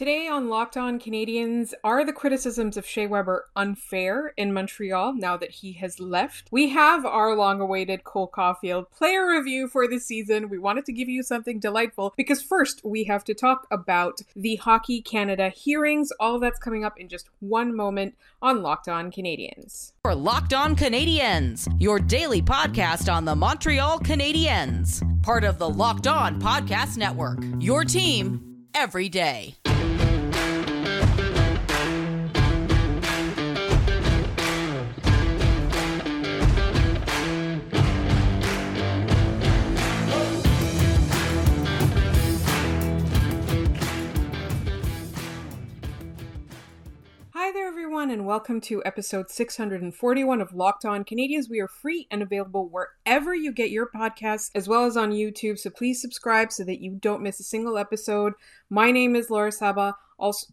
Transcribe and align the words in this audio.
Today 0.00 0.28
on 0.28 0.48
Locked 0.48 0.78
On 0.78 0.98
Canadiens, 0.98 1.74
are 1.84 2.06
the 2.06 2.12
criticisms 2.14 2.78
of 2.78 2.86
Shea 2.86 3.06
Weber 3.06 3.44
unfair 3.54 4.32
in 4.38 4.50
Montreal 4.50 5.12
now 5.12 5.36
that 5.36 5.50
he 5.50 5.72
has 5.74 6.00
left? 6.00 6.48
We 6.50 6.70
have 6.70 7.04
our 7.04 7.36
long 7.36 7.60
awaited 7.60 8.02
Cole 8.02 8.30
Caufield 8.34 8.90
player 8.90 9.28
review 9.28 9.68
for 9.68 9.86
the 9.86 9.98
season. 9.98 10.48
We 10.48 10.56
wanted 10.56 10.86
to 10.86 10.94
give 10.94 11.10
you 11.10 11.22
something 11.22 11.60
delightful 11.60 12.14
because 12.16 12.40
first 12.40 12.80
we 12.82 13.04
have 13.04 13.24
to 13.24 13.34
talk 13.34 13.66
about 13.70 14.22
the 14.34 14.56
Hockey 14.56 15.02
Canada 15.02 15.50
hearings. 15.50 16.10
All 16.18 16.38
that's 16.38 16.58
coming 16.58 16.82
up 16.82 16.98
in 16.98 17.10
just 17.10 17.28
one 17.40 17.76
moment 17.76 18.14
on 18.40 18.62
Locked 18.62 18.88
On 18.88 19.12
Canadiens. 19.12 19.92
For 20.02 20.14
Locked 20.14 20.54
On 20.54 20.74
Canadiens, 20.74 21.68
your 21.78 21.98
daily 21.98 22.40
podcast 22.40 23.12
on 23.12 23.26
the 23.26 23.36
Montreal 23.36 24.00
Canadiens, 24.00 25.22
part 25.22 25.44
of 25.44 25.58
the 25.58 25.68
Locked 25.68 26.06
On 26.06 26.40
Podcast 26.40 26.96
Network. 26.96 27.40
Your 27.58 27.84
team 27.84 28.66
every 28.74 29.10
day. 29.10 29.56
Everyone, 47.90 48.12
and 48.12 48.24
welcome 48.24 48.60
to 48.60 48.80
episode 48.84 49.30
641 49.30 50.40
of 50.40 50.54
Locked 50.54 50.84
On 50.84 51.04
Canadiens. 51.04 51.50
We 51.50 51.58
are 51.58 51.66
free 51.66 52.06
and 52.12 52.22
available 52.22 52.68
wherever 52.68 53.34
you 53.34 53.50
get 53.50 53.70
your 53.70 53.90
podcasts, 53.90 54.52
as 54.54 54.68
well 54.68 54.84
as 54.84 54.96
on 54.96 55.10
YouTube. 55.10 55.58
So 55.58 55.70
please 55.70 56.00
subscribe 56.00 56.52
so 56.52 56.62
that 56.66 56.80
you 56.80 56.92
don't 56.92 57.20
miss 57.20 57.40
a 57.40 57.42
single 57.42 57.76
episode. 57.76 58.34
My 58.68 58.92
name 58.92 59.16
is 59.16 59.28
Laura 59.28 59.50
Saba. 59.50 59.96
Also, 60.20 60.52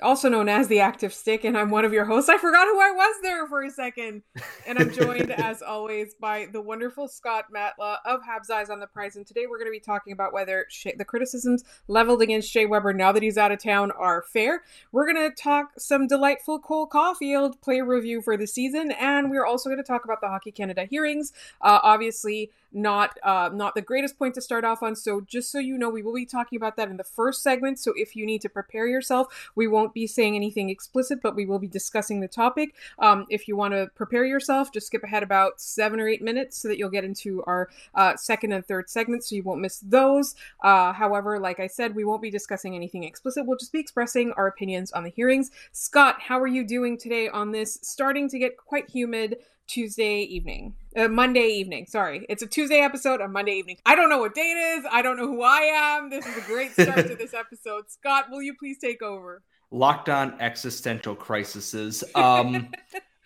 also 0.00 0.28
known 0.28 0.48
as 0.48 0.68
the 0.68 0.80
Active 0.80 1.12
Stick, 1.12 1.44
and 1.44 1.56
I'm 1.56 1.70
one 1.70 1.84
of 1.84 1.92
your 1.92 2.04
hosts. 2.04 2.30
I 2.30 2.38
forgot 2.38 2.66
who 2.66 2.80
I 2.80 2.90
was 2.92 3.14
there 3.22 3.46
for 3.46 3.62
a 3.62 3.70
second. 3.70 4.22
And 4.66 4.78
I'm 4.78 4.92
joined, 4.92 5.30
as 5.30 5.60
always, 5.60 6.14
by 6.14 6.46
the 6.50 6.60
wonderful 6.60 7.08
Scott 7.08 7.46
Matla 7.54 7.98
of 8.04 8.20
Habs 8.22 8.50
Eyes 8.50 8.70
on 8.70 8.80
the 8.80 8.86
Prize. 8.86 9.16
And 9.16 9.26
today 9.26 9.46
we're 9.48 9.58
going 9.58 9.68
to 9.68 9.72
be 9.72 9.80
talking 9.80 10.12
about 10.12 10.32
whether 10.32 10.66
Shea, 10.70 10.94
the 10.96 11.04
criticisms 11.04 11.64
leveled 11.88 12.22
against 12.22 12.50
Shea 12.50 12.64
Weber 12.64 12.94
now 12.94 13.12
that 13.12 13.22
he's 13.22 13.36
out 13.36 13.52
of 13.52 13.62
town 13.62 13.90
are 13.92 14.22
fair. 14.22 14.62
We're 14.92 15.12
going 15.12 15.30
to 15.30 15.34
talk 15.34 15.72
some 15.78 16.06
delightful 16.06 16.58
Cole 16.58 16.88
Caufield 16.88 17.60
player 17.60 17.84
review 17.84 18.22
for 18.22 18.36
the 18.36 18.46
season, 18.46 18.92
and 18.92 19.30
we're 19.30 19.46
also 19.46 19.68
going 19.68 19.82
to 19.82 19.86
talk 19.86 20.04
about 20.04 20.20
the 20.20 20.28
Hockey 20.28 20.52
Canada 20.52 20.84
hearings. 20.84 21.32
Uh, 21.60 21.80
obviously, 21.82 22.50
not 22.72 23.18
uh, 23.22 23.50
not 23.52 23.74
the 23.74 23.82
greatest 23.82 24.18
point 24.18 24.34
to 24.34 24.40
start 24.40 24.64
off 24.64 24.82
on. 24.82 24.96
So 24.96 25.20
just 25.20 25.50
so 25.50 25.58
you 25.58 25.76
know, 25.76 25.90
we 25.90 26.02
will 26.02 26.14
be 26.14 26.26
talking 26.26 26.56
about 26.56 26.76
that 26.76 26.88
in 26.88 26.96
the 26.96 27.04
first 27.04 27.42
segment. 27.42 27.78
So 27.78 27.92
if 27.96 28.16
you 28.16 28.24
need 28.24 28.40
to 28.42 28.48
prepare 28.48 28.86
yourself, 28.86 29.50
we 29.54 29.66
won't 29.66 29.81
be 29.88 30.06
saying 30.06 30.36
anything 30.36 30.70
explicit, 30.70 31.20
but 31.22 31.34
we 31.34 31.46
will 31.46 31.58
be 31.58 31.68
discussing 31.68 32.20
the 32.20 32.28
topic. 32.28 32.74
Um, 32.98 33.26
if 33.30 33.48
you 33.48 33.56
want 33.56 33.74
to 33.74 33.88
prepare 33.94 34.24
yourself, 34.24 34.72
just 34.72 34.86
skip 34.86 35.02
ahead 35.02 35.22
about 35.22 35.60
seven 35.60 36.00
or 36.00 36.08
eight 36.08 36.22
minutes 36.22 36.58
so 36.58 36.68
that 36.68 36.78
you'll 36.78 36.90
get 36.90 37.04
into 37.04 37.42
our 37.44 37.68
uh, 37.94 38.16
second 38.16 38.52
and 38.52 38.66
third 38.66 38.88
segments, 38.88 39.28
so 39.28 39.36
you 39.36 39.42
won't 39.42 39.60
miss 39.60 39.80
those. 39.80 40.34
Uh, 40.62 40.92
however, 40.92 41.38
like 41.38 41.60
I 41.60 41.66
said, 41.66 41.94
we 41.94 42.04
won't 42.04 42.22
be 42.22 42.30
discussing 42.30 42.74
anything 42.74 43.04
explicit. 43.04 43.46
We'll 43.46 43.58
just 43.58 43.72
be 43.72 43.80
expressing 43.80 44.32
our 44.32 44.46
opinions 44.46 44.92
on 44.92 45.04
the 45.04 45.10
hearings. 45.10 45.50
Scott, 45.72 46.20
how 46.20 46.40
are 46.40 46.46
you 46.46 46.64
doing 46.66 46.98
today 46.98 47.28
on 47.28 47.52
this 47.52 47.78
starting 47.82 48.28
to 48.28 48.38
get 48.38 48.56
quite 48.56 48.90
humid? 48.90 49.38
Tuesday 49.72 50.20
evening. 50.22 50.74
Uh, 50.94 51.08
Monday 51.08 51.46
evening. 51.46 51.86
Sorry. 51.86 52.26
It's 52.28 52.42
a 52.42 52.46
Tuesday 52.46 52.80
episode 52.80 53.22
on 53.22 53.32
Monday 53.32 53.52
evening. 53.52 53.78
I 53.86 53.94
don't 53.94 54.10
know 54.10 54.18
what 54.18 54.34
date 54.34 54.42
it 54.42 54.78
is. 54.78 54.84
I 54.90 55.00
don't 55.00 55.16
know 55.16 55.26
who 55.26 55.42
I 55.42 55.60
am. 55.60 56.10
This 56.10 56.26
is 56.26 56.36
a 56.36 56.40
great 56.42 56.72
start 56.78 57.06
to 57.06 57.14
this 57.14 57.32
episode. 57.32 57.90
Scott, 57.90 58.26
will 58.30 58.42
you 58.42 58.54
please 58.54 58.78
take 58.78 59.00
over? 59.00 59.42
Locked 59.72 60.08
on 60.08 60.40
existential 60.40 61.16
crises. 61.16 62.04
Um, 62.14 62.68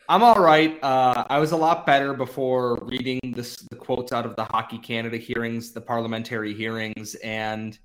I'm 0.08 0.22
all 0.22 0.41
right. 0.41 0.83
Uh, 0.83 1.25
I 1.28 1.39
was 1.39 1.52
a 1.52 1.56
lot 1.56 1.84
better 1.84 2.14
before 2.14 2.77
reading 2.83 3.20
this, 3.34 3.57
the 3.57 3.77
quotes 3.77 4.12
out 4.12 4.24
of 4.24 4.36
the 4.36 4.45
Hockey 4.45 4.79
Canada 4.79 5.17
hearings, 5.17 5.73
the 5.73 5.80
parliamentary 5.80 6.55
hearings, 6.55 7.17
and 7.17 7.79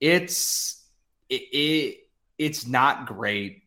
it's 0.00 0.84
it, 1.30 1.42
it 1.52 1.98
it's 2.36 2.66
not 2.66 3.06
great 3.06 3.62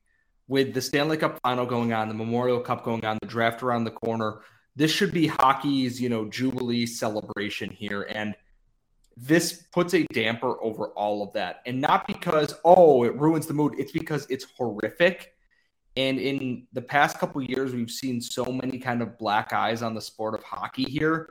with 0.48 0.74
the 0.74 0.82
Stanley 0.82 1.18
Cup 1.18 1.40
final 1.42 1.66
going 1.66 1.94
on, 1.94 2.08
the 2.08 2.14
Memorial 2.14 2.60
Cup 2.60 2.84
going 2.84 3.06
on, 3.06 3.18
the 3.22 3.28
draft 3.28 3.64
around 3.64 3.86
the 3.86 3.92
corner, 3.92 4.40
this 4.78 4.92
should 4.92 5.12
be 5.12 5.26
hockey's, 5.26 6.00
you 6.00 6.08
know, 6.08 6.26
jubilee 6.26 6.86
celebration 6.86 7.72
here. 7.72 8.04
And 8.04 8.36
this 9.20 9.64
puts 9.74 9.96
a 9.96 10.06
damper 10.14 10.62
over 10.62 10.90
all 10.90 11.24
of 11.24 11.34
that. 11.34 11.62
And 11.66 11.82
not 11.82 12.06
because, 12.06 12.54
oh, 12.64 13.04
it 13.04 13.16
ruins 13.16 13.48
the 13.48 13.54
mood. 13.54 13.74
It's 13.78 13.92
because 13.92 14.28
it's 14.30 14.46
horrific. 14.56 15.34
And 15.96 16.20
in 16.20 16.68
the 16.74 16.84
past 16.84 17.18
couple 17.18 17.42
years, 17.42 17.74
we've 17.74 17.90
seen 17.90 18.22
so 18.22 18.46
many 18.46 18.78
kind 18.78 19.02
of 19.02 19.18
black 19.18 19.54
eyes 19.54 19.82
on 19.82 19.96
the 19.96 20.02
sport 20.02 20.36
of 20.36 20.44
hockey 20.44 20.84
here 20.84 21.30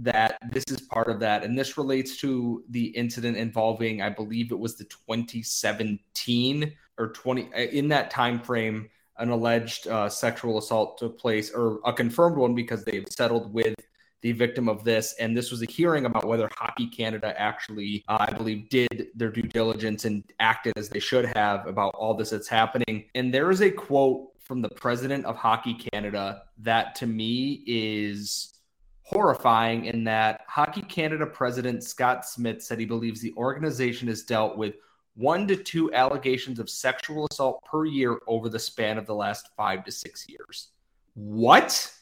that 0.00 0.36
this 0.50 0.64
is 0.68 0.80
part 0.80 1.08
of 1.08 1.20
that. 1.20 1.44
And 1.44 1.56
this 1.56 1.78
relates 1.78 2.16
to 2.18 2.64
the 2.70 2.86
incident 2.86 3.36
involving, 3.36 4.02
I 4.02 4.08
believe 4.08 4.50
it 4.50 4.58
was 4.58 4.76
the 4.76 4.84
2017 4.84 6.72
or 6.98 7.12
20 7.12 7.50
uh, 7.54 7.58
in 7.58 7.88
that 7.88 8.10
time 8.10 8.40
frame 8.40 8.88
an 9.18 9.30
alleged 9.30 9.86
uh, 9.86 10.08
sexual 10.08 10.58
assault 10.58 10.98
took 10.98 11.18
place 11.18 11.50
or 11.50 11.78
a 11.84 11.92
confirmed 11.92 12.36
one 12.36 12.54
because 12.54 12.84
they've 12.84 13.06
settled 13.08 13.52
with 13.52 13.74
the 14.22 14.32
victim 14.32 14.68
of 14.68 14.84
this 14.84 15.14
and 15.20 15.36
this 15.36 15.50
was 15.50 15.62
a 15.62 15.66
hearing 15.66 16.06
about 16.06 16.26
whether 16.26 16.48
hockey 16.56 16.86
canada 16.86 17.34
actually 17.40 18.04
uh, 18.08 18.18
i 18.20 18.32
believe 18.32 18.68
did 18.68 19.08
their 19.14 19.30
due 19.30 19.42
diligence 19.42 20.04
and 20.04 20.24
acted 20.40 20.72
as 20.76 20.88
they 20.88 21.00
should 21.00 21.24
have 21.24 21.66
about 21.66 21.94
all 21.94 22.14
this 22.14 22.30
that's 22.30 22.48
happening 22.48 23.04
and 23.14 23.32
there 23.32 23.50
is 23.50 23.60
a 23.60 23.70
quote 23.70 24.28
from 24.40 24.62
the 24.62 24.68
president 24.70 25.24
of 25.24 25.36
hockey 25.36 25.74
canada 25.74 26.42
that 26.58 26.94
to 26.94 27.06
me 27.06 27.62
is 27.66 28.54
horrifying 29.02 29.84
in 29.86 30.04
that 30.04 30.42
hockey 30.48 30.82
canada 30.82 31.26
president 31.26 31.82
scott 31.84 32.24
smith 32.24 32.62
said 32.62 32.78
he 32.78 32.86
believes 32.86 33.20
the 33.20 33.34
organization 33.36 34.08
has 34.08 34.22
dealt 34.22 34.56
with 34.56 34.74
one 35.14 35.46
to 35.46 35.56
two 35.56 35.92
allegations 35.92 36.58
of 36.58 36.70
sexual 36.70 37.26
assault 37.30 37.62
per 37.64 37.84
year 37.84 38.18
over 38.26 38.48
the 38.48 38.58
span 38.58 38.98
of 38.98 39.06
the 39.06 39.14
last 39.14 39.50
five 39.56 39.84
to 39.84 39.92
six 39.92 40.28
years. 40.28 40.68
What? 41.14 41.92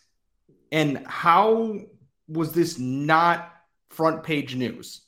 And 0.70 1.04
how 1.06 1.80
was 2.30 2.52
this 2.52 2.78
not 2.78 3.52
front 3.90 4.22
page 4.22 4.54
news? 4.54 5.02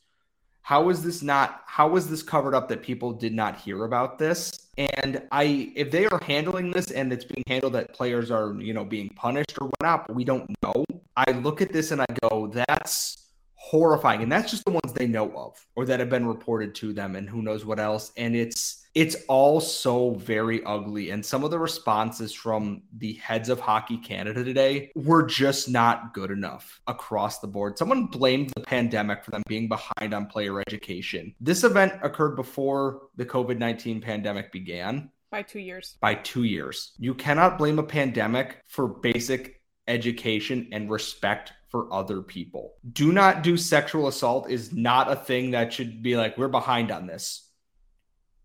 How 0.63 0.85
was 0.85 1.03
this 1.03 1.23
not 1.23 1.63
how 1.67 1.89
was 1.89 2.09
this 2.09 2.23
covered 2.23 2.55
up 2.55 2.69
that 2.69 2.83
people 2.83 3.13
did 3.13 3.35
not 3.35 3.57
hear 3.57 3.85
about 3.85 4.19
this? 4.19 4.69
And 4.79 5.23
I 5.33 5.73
if 5.75 5.91
they 5.91 6.07
are 6.07 6.21
handling 6.23 6.71
this 6.71 6.91
and 6.91 7.13
it's 7.13 7.25
being 7.25 7.45
handled 7.47 7.73
that 7.75 7.95
players 7.95 8.31
are, 8.31 8.55
you 8.61 8.73
know, 8.73 8.85
being 8.85 9.09
punished 9.11 9.59
or 9.61 9.69
whatnot, 9.69 10.15
we 10.15 10.25
don't 10.25 10.55
know. 10.63 10.85
I 11.17 11.31
look 11.33 11.61
at 11.61 11.73
this 11.73 11.91
and 11.91 12.01
I 12.01 12.07
go, 12.23 12.47
that's 12.47 13.23
horrifying 13.55 14.23
and 14.23 14.31
that's 14.31 14.51
just 14.51 14.65
the 14.65 14.73
ones 14.73 14.93
they 14.93 15.07
know 15.07 15.31
of 15.37 15.65
or 15.77 15.85
that 15.87 16.01
have 16.01 16.11
been 16.11 16.27
reported 16.27 16.75
to 16.75 16.93
them 16.93 17.15
and 17.15 17.29
who 17.29 17.43
knows 17.43 17.65
what 17.65 17.79
else 17.79 18.11
and 18.17 18.35
it's 18.35 18.82
it's 18.95 19.17
all 19.29 19.61
so 19.61 20.11
very 20.15 20.63
ugly 20.65 21.11
and 21.11 21.25
some 21.25 21.45
of 21.45 21.51
the 21.51 21.59
responses 21.59 22.33
from 22.33 22.83
the 22.99 23.15
heads 23.15 23.49
of 23.49 23.59
hockey 23.59 23.97
canada 23.97 24.45
today 24.45 24.91
were 24.95 25.23
just 25.23 25.69
not 25.69 26.13
good 26.13 26.31
enough 26.31 26.81
across 26.87 27.39
the 27.39 27.47
board. 27.47 27.79
Someone 27.79 28.07
blamed 28.07 28.51
the 28.55 28.61
pandemic 28.61 29.25
for 29.25 29.31
them 29.31 29.43
being 29.49 29.69
behind 29.69 30.13
on 30.13 30.27
player 30.27 30.61
education. 30.61 31.35
This 31.41 31.65
event 31.65 31.95
occurred 32.03 32.37
before 32.37 33.03
the 33.17 33.25
covid-19 33.25 34.03
pandemic 34.03 34.53
began. 34.53 35.11
By 35.31 35.43
2 35.43 35.61
years. 35.61 35.97
By 36.01 36.17
2 36.17 36.45
years. 36.45 36.93
You 36.99 37.15
cannot 37.15 37.57
blame 37.57 37.79
a 37.79 37.83
pandemic 37.83 38.59
for 38.69 38.87
basic 38.87 39.63
education 39.89 40.69
and 40.73 40.91
respect 40.91 41.53
for 41.69 41.93
other 41.93 42.21
people. 42.21 42.75
Do 42.93 43.13
not 43.13 43.43
do 43.43 43.57
sexual 43.57 44.09
assault 44.09 44.51
is 44.51 44.75
not 44.75 45.11
a 45.11 45.17
thing 45.17 45.53
that 45.53 45.73
should 45.73 46.03
be 46.03 46.19
like, 46.19 46.37
we're 46.37 46.49
behind 46.49 46.91
on 46.91 47.07
this. 47.07 47.49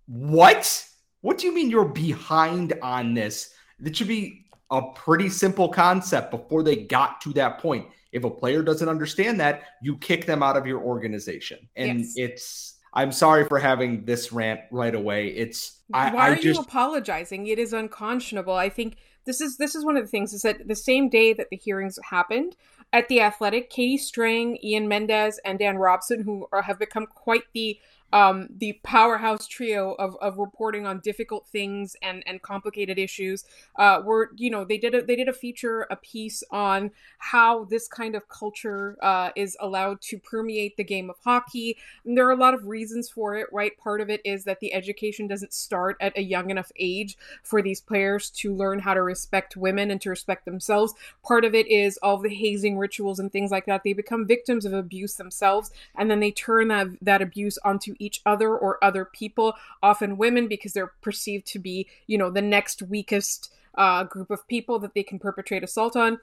What? 0.07 0.85
What 1.21 1.37
do 1.37 1.47
you 1.47 1.53
mean 1.53 1.69
you're 1.69 1.85
behind 1.85 2.73
on 2.81 3.13
this? 3.13 3.53
It 3.83 3.95
should 3.95 4.07
be 4.07 4.45
a 4.71 4.81
pretty 4.93 5.29
simple 5.29 5.69
concept 5.69 6.31
before 6.31 6.63
they 6.63 6.75
got 6.75 7.21
to 7.21 7.33
that 7.33 7.59
point. 7.59 7.87
If 8.11 8.23
a 8.23 8.29
player 8.29 8.63
doesn't 8.63 8.87
understand 8.89 9.39
that, 9.39 9.63
you 9.81 9.97
kick 9.97 10.25
them 10.25 10.41
out 10.41 10.57
of 10.57 10.65
your 10.65 10.81
organization. 10.81 11.67
And 11.75 11.99
yes. 11.99 12.13
it's 12.15 12.73
I'm 12.93 13.11
sorry 13.11 13.45
for 13.45 13.59
having 13.59 14.05
this 14.05 14.31
rant 14.31 14.61
right 14.71 14.95
away. 14.95 15.27
It's 15.27 15.81
why 15.87 16.11
I, 16.15 16.29
are 16.31 16.35
just, 16.35 16.45
you 16.45 16.55
apologizing? 16.55 17.47
It 17.47 17.59
is 17.59 17.73
unconscionable. 17.73 18.55
I 18.55 18.69
think 18.69 18.97
this 19.25 19.41
is 19.41 19.57
this 19.57 19.75
is 19.75 19.85
one 19.85 19.97
of 19.97 20.03
the 20.03 20.09
things 20.09 20.33
is 20.33 20.41
that 20.41 20.67
the 20.67 20.75
same 20.75 21.09
day 21.09 21.33
that 21.33 21.49
the 21.51 21.57
hearings 21.57 21.99
happened 22.09 22.55
at 22.93 23.07
the 23.09 23.21
Athletic, 23.21 23.69
Katie 23.69 23.97
Strang, 23.97 24.57
Ian 24.63 24.87
Mendes, 24.87 25.39
and 25.45 25.59
Dan 25.59 25.77
Robson, 25.77 26.23
who 26.23 26.47
are, 26.51 26.61
have 26.61 26.79
become 26.79 27.05
quite 27.05 27.43
the 27.53 27.77
um, 28.13 28.47
the 28.57 28.79
powerhouse 28.83 29.47
trio 29.47 29.93
of, 29.93 30.15
of 30.21 30.37
reporting 30.37 30.85
on 30.85 30.99
difficult 30.99 31.47
things 31.47 31.95
and, 32.01 32.23
and 32.25 32.41
complicated 32.41 32.97
issues. 32.97 33.43
Uh, 33.75 34.01
were 34.03 34.31
you 34.35 34.49
know 34.49 34.63
they 34.63 34.77
did 34.77 34.95
a, 34.95 35.01
they 35.01 35.15
did 35.15 35.27
a 35.27 35.33
feature 35.33 35.87
a 35.89 35.95
piece 35.95 36.43
on 36.51 36.91
how 37.17 37.65
this 37.65 37.87
kind 37.87 38.15
of 38.15 38.27
culture 38.29 38.97
uh, 39.01 39.31
is 39.35 39.57
allowed 39.59 40.01
to 40.01 40.17
permeate 40.17 40.77
the 40.77 40.83
game 40.83 41.09
of 41.09 41.17
hockey. 41.23 41.77
And 42.05 42.17
there 42.17 42.27
are 42.27 42.31
a 42.31 42.37
lot 42.37 42.53
of 42.53 42.65
reasons 42.65 43.09
for 43.09 43.35
it, 43.35 43.47
right? 43.51 43.77
Part 43.77 44.01
of 44.01 44.09
it 44.09 44.21
is 44.23 44.43
that 44.45 44.59
the 44.59 44.73
education 44.73 45.27
doesn't 45.27 45.53
start 45.53 45.97
at 45.99 46.17
a 46.17 46.21
young 46.21 46.49
enough 46.49 46.71
age 46.79 47.17
for 47.43 47.61
these 47.61 47.81
players 47.81 48.29
to 48.29 48.53
learn 48.53 48.79
how 48.79 48.93
to 48.93 49.01
respect 49.01 49.57
women 49.57 49.91
and 49.91 50.01
to 50.01 50.09
respect 50.09 50.45
themselves. 50.45 50.93
Part 51.23 51.43
of 51.43 51.53
it 51.53 51.67
is 51.67 51.97
all 51.97 52.17
the 52.17 52.33
hazing 52.33 52.77
rituals 52.77 53.19
and 53.19 53.31
things 53.31 53.51
like 53.51 53.65
that. 53.65 53.83
They 53.83 53.93
become 53.93 54.25
victims 54.25 54.65
of 54.65 54.73
abuse 54.73 55.15
themselves, 55.15 55.71
and 55.95 56.09
then 56.09 56.19
they 56.19 56.31
turn 56.31 56.69
that 56.69 56.87
that 57.01 57.21
abuse 57.21 57.57
onto 57.63 57.95
each 57.99 58.21
other 58.25 58.55
or 58.55 58.83
other 58.83 59.05
people, 59.05 59.53
often 59.81 60.17
women, 60.17 60.47
because 60.47 60.73
they're 60.73 60.93
perceived 61.01 61.45
to 61.47 61.59
be, 61.59 61.87
you 62.07 62.17
know, 62.17 62.29
the 62.29 62.41
next 62.41 62.81
weakest 62.81 63.53
uh, 63.75 64.03
group 64.03 64.31
of 64.31 64.47
people 64.47 64.79
that 64.79 64.93
they 64.93 65.03
can 65.03 65.19
perpetrate 65.19 65.63
assault 65.63 65.95
on. 65.95 66.19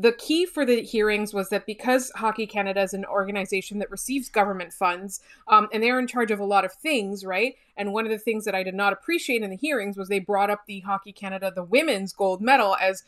The 0.00 0.12
key 0.12 0.46
for 0.46 0.64
the 0.64 0.82
hearings 0.82 1.34
was 1.34 1.48
that 1.48 1.66
because 1.66 2.12
Hockey 2.14 2.46
Canada 2.46 2.82
is 2.82 2.94
an 2.94 3.04
organization 3.04 3.80
that 3.80 3.90
receives 3.90 4.28
government 4.28 4.72
funds, 4.72 5.20
um, 5.48 5.68
and 5.72 5.82
they're 5.82 5.98
in 5.98 6.06
charge 6.06 6.30
of 6.30 6.38
a 6.38 6.44
lot 6.44 6.64
of 6.64 6.72
things, 6.72 7.24
right? 7.24 7.56
And 7.76 7.92
one 7.92 8.04
of 8.04 8.12
the 8.12 8.18
things 8.18 8.44
that 8.44 8.54
I 8.54 8.62
did 8.62 8.74
not 8.74 8.92
appreciate 8.92 9.42
in 9.42 9.50
the 9.50 9.56
hearings 9.56 9.96
was 9.96 10.08
they 10.08 10.20
brought 10.20 10.50
up 10.50 10.66
the 10.66 10.80
Hockey 10.80 11.10
Canada, 11.10 11.50
the 11.52 11.64
women's 11.64 12.12
gold 12.12 12.40
medal, 12.40 12.76
as 12.80 13.02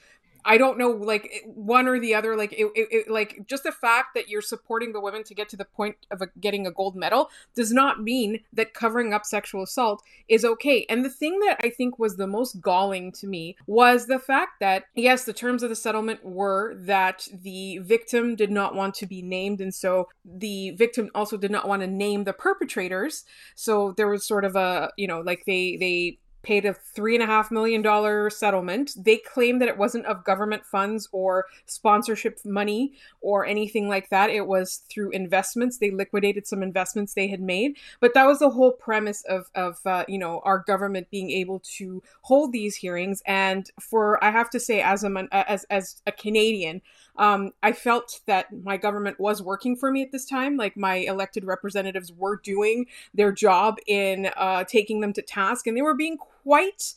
I 0.44 0.58
don't 0.58 0.78
know, 0.78 0.90
like 0.90 1.44
one 1.46 1.86
or 1.86 1.98
the 1.98 2.14
other. 2.14 2.36
Like 2.36 2.52
it, 2.52 2.66
it, 2.74 2.88
it, 2.90 3.10
like 3.10 3.46
just 3.46 3.64
the 3.64 3.72
fact 3.72 4.14
that 4.14 4.28
you're 4.28 4.42
supporting 4.42 4.92
the 4.92 5.00
women 5.00 5.24
to 5.24 5.34
get 5.34 5.48
to 5.50 5.56
the 5.56 5.64
point 5.64 5.96
of 6.10 6.22
a, 6.22 6.28
getting 6.40 6.66
a 6.66 6.70
gold 6.70 6.96
medal 6.96 7.30
does 7.54 7.72
not 7.72 8.02
mean 8.02 8.40
that 8.52 8.74
covering 8.74 9.12
up 9.12 9.24
sexual 9.24 9.62
assault 9.62 10.02
is 10.28 10.44
okay. 10.44 10.86
And 10.88 11.04
the 11.04 11.10
thing 11.10 11.40
that 11.40 11.58
I 11.62 11.70
think 11.70 11.98
was 11.98 12.16
the 12.16 12.26
most 12.26 12.60
galling 12.60 13.12
to 13.12 13.26
me 13.26 13.56
was 13.66 14.06
the 14.06 14.18
fact 14.18 14.60
that 14.60 14.84
yes, 14.94 15.24
the 15.24 15.32
terms 15.32 15.62
of 15.62 15.68
the 15.68 15.76
settlement 15.76 16.24
were 16.24 16.74
that 16.76 17.28
the 17.32 17.78
victim 17.78 18.36
did 18.36 18.50
not 18.50 18.74
want 18.74 18.94
to 18.96 19.06
be 19.06 19.22
named, 19.22 19.60
and 19.60 19.74
so 19.74 20.08
the 20.24 20.70
victim 20.72 21.10
also 21.14 21.36
did 21.36 21.50
not 21.50 21.68
want 21.68 21.82
to 21.82 21.86
name 21.86 22.24
the 22.24 22.32
perpetrators. 22.32 23.24
So 23.54 23.92
there 23.96 24.08
was 24.08 24.26
sort 24.26 24.44
of 24.44 24.56
a 24.56 24.90
you 24.96 25.06
know 25.06 25.20
like 25.20 25.44
they 25.46 25.76
they 25.76 26.18
paid 26.42 26.64
a 26.64 26.74
three 26.74 27.14
and 27.14 27.22
a 27.22 27.26
half 27.26 27.50
million 27.50 27.82
dollar 27.82 28.30
settlement. 28.30 28.92
They 28.96 29.18
claimed 29.18 29.60
that 29.60 29.68
it 29.68 29.76
wasn't 29.78 30.06
of 30.06 30.24
government 30.24 30.64
funds 30.64 31.08
or 31.12 31.46
sponsorship 31.66 32.38
money 32.44 32.92
or 33.20 33.44
anything 33.46 33.88
like 33.88 34.08
that. 34.10 34.30
It 34.30 34.46
was 34.46 34.82
through 34.90 35.10
investments. 35.10 35.78
They 35.78 35.90
liquidated 35.90 36.46
some 36.46 36.62
investments 36.62 37.14
they 37.14 37.28
had 37.28 37.40
made. 37.40 37.76
But 38.00 38.14
that 38.14 38.26
was 38.26 38.38
the 38.38 38.50
whole 38.50 38.72
premise 38.72 39.22
of 39.24 39.50
of 39.54 39.78
uh, 39.84 40.04
you 40.08 40.18
know 40.18 40.40
our 40.44 40.60
government 40.60 41.10
being 41.10 41.30
able 41.30 41.60
to 41.76 42.02
hold 42.22 42.52
these 42.52 42.76
hearings. 42.76 43.22
And 43.26 43.70
for 43.80 44.22
I 44.24 44.30
have 44.30 44.50
to 44.50 44.60
say, 44.60 44.80
as 44.80 45.04
a 45.04 45.28
as 45.32 45.64
as 45.64 46.02
a 46.06 46.12
Canadian, 46.12 46.82
um, 47.16 47.52
I 47.62 47.72
felt 47.72 48.20
that 48.26 48.46
my 48.64 48.76
government 48.76 49.20
was 49.20 49.42
working 49.42 49.76
for 49.76 49.90
me 49.90 50.02
at 50.02 50.12
this 50.12 50.24
time. 50.24 50.56
Like 50.56 50.76
my 50.76 50.96
elected 50.96 51.44
representatives 51.44 52.12
were 52.12 52.36
doing 52.36 52.86
their 53.12 53.32
job 53.32 53.78
in 53.86 54.30
uh, 54.36 54.64
taking 54.64 55.00
them 55.00 55.12
to 55.12 55.22
task, 55.22 55.66
and 55.66 55.76
they 55.76 55.82
were 55.82 55.94
being 55.94 56.16
quite, 56.42 56.94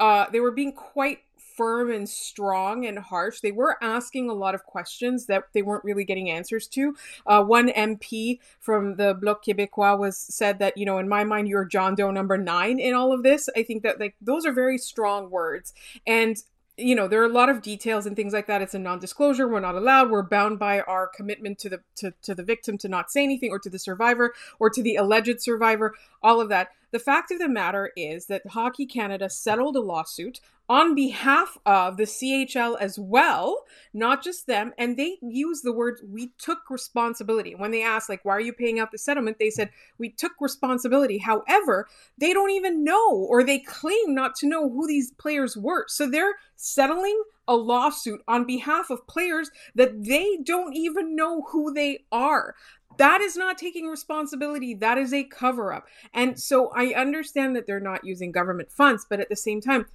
uh, 0.00 0.26
they 0.30 0.40
were 0.40 0.50
being 0.50 0.72
quite 0.72 1.20
firm 1.56 1.90
and 1.90 2.08
strong 2.08 2.84
and 2.84 2.98
harsh. 2.98 3.40
They 3.40 3.52
were 3.52 3.76
asking 3.82 4.28
a 4.28 4.34
lot 4.34 4.54
of 4.54 4.64
questions 4.64 5.26
that 5.26 5.44
they 5.52 5.62
weren't 5.62 5.84
really 5.84 6.04
getting 6.04 6.30
answers 6.30 6.66
to. 6.68 6.96
Uh, 7.26 7.42
one 7.42 7.68
MP 7.68 8.40
from 8.60 8.96
the 8.96 9.14
Bloc 9.14 9.44
Québécois 9.44 9.98
was 9.98 10.16
said 10.16 10.58
that 10.58 10.76
you 10.76 10.84
know, 10.84 10.98
in 10.98 11.08
my 11.08 11.24
mind, 11.24 11.48
you're 11.48 11.64
John 11.64 11.94
Doe 11.94 12.10
number 12.10 12.36
nine 12.36 12.78
in 12.78 12.94
all 12.94 13.12
of 13.12 13.22
this. 13.22 13.48
I 13.56 13.62
think 13.62 13.82
that 13.82 14.00
like 14.00 14.16
those 14.20 14.44
are 14.44 14.52
very 14.52 14.78
strong 14.78 15.30
words, 15.30 15.72
and 16.06 16.36
you 16.76 16.94
know 16.94 17.06
there 17.06 17.22
are 17.22 17.26
a 17.26 17.32
lot 17.32 17.48
of 17.48 17.62
details 17.62 18.04
and 18.04 18.16
things 18.16 18.32
like 18.32 18.48
that 18.48 18.60
it's 18.60 18.74
a 18.74 18.78
non-disclosure 18.78 19.46
we're 19.46 19.60
not 19.60 19.76
allowed 19.76 20.10
we're 20.10 20.22
bound 20.22 20.58
by 20.58 20.80
our 20.80 21.06
commitment 21.06 21.56
to 21.56 21.68
the 21.68 21.80
to, 21.94 22.12
to 22.20 22.34
the 22.34 22.42
victim 22.42 22.76
to 22.76 22.88
not 22.88 23.12
say 23.12 23.22
anything 23.22 23.50
or 23.52 23.60
to 23.60 23.70
the 23.70 23.78
survivor 23.78 24.34
or 24.58 24.68
to 24.68 24.82
the 24.82 24.96
alleged 24.96 25.40
survivor 25.40 25.94
all 26.20 26.40
of 26.40 26.48
that 26.48 26.70
the 26.94 27.00
fact 27.00 27.32
of 27.32 27.40
the 27.40 27.48
matter 27.48 27.90
is 27.96 28.26
that 28.26 28.46
hockey 28.46 28.86
canada 28.86 29.28
settled 29.28 29.74
a 29.74 29.80
lawsuit 29.80 30.40
on 30.68 30.94
behalf 30.94 31.58
of 31.66 31.98
the 31.98 32.04
CHL 32.04 32.76
as 32.80 32.98
well, 32.98 33.64
not 33.92 34.24
just 34.24 34.46
them. 34.46 34.72
And 34.78 34.96
they 34.96 35.18
use 35.20 35.60
the 35.60 35.72
word, 35.72 36.00
we 36.08 36.32
took 36.38 36.70
responsibility. 36.70 37.54
When 37.54 37.70
they 37.70 37.82
asked, 37.82 38.08
like, 38.08 38.24
why 38.24 38.32
are 38.32 38.40
you 38.40 38.52
paying 38.52 38.80
out 38.80 38.90
the 38.90 38.98
settlement? 38.98 39.38
They 39.38 39.50
said, 39.50 39.70
we 39.98 40.08
took 40.08 40.32
responsibility. 40.40 41.18
However, 41.18 41.86
they 42.16 42.32
don't 42.32 42.50
even 42.50 42.82
know 42.82 43.10
or 43.12 43.44
they 43.44 43.58
claim 43.58 44.14
not 44.14 44.36
to 44.36 44.48
know 44.48 44.70
who 44.70 44.86
these 44.86 45.10
players 45.12 45.56
were. 45.56 45.84
So 45.88 46.08
they're 46.08 46.34
settling 46.56 47.22
a 47.46 47.56
lawsuit 47.56 48.22
on 48.26 48.46
behalf 48.46 48.88
of 48.88 49.06
players 49.06 49.50
that 49.74 50.04
they 50.04 50.38
don't 50.42 50.74
even 50.74 51.14
know 51.14 51.42
who 51.50 51.74
they 51.74 52.04
are 52.10 52.54
that 52.98 53.20
is 53.20 53.36
not 53.36 53.58
taking 53.58 53.86
responsibility 53.86 54.74
that 54.74 54.98
is 54.98 55.12
a 55.12 55.24
cover 55.24 55.72
up 55.72 55.86
and 56.12 56.40
so 56.40 56.70
i 56.74 56.94
understand 56.94 57.54
that 57.54 57.66
they're 57.66 57.80
not 57.80 58.04
using 58.04 58.32
government 58.32 58.70
funds 58.70 59.06
but 59.08 59.20
at 59.20 59.28
the 59.28 59.36
same 59.36 59.60
time 59.60 59.86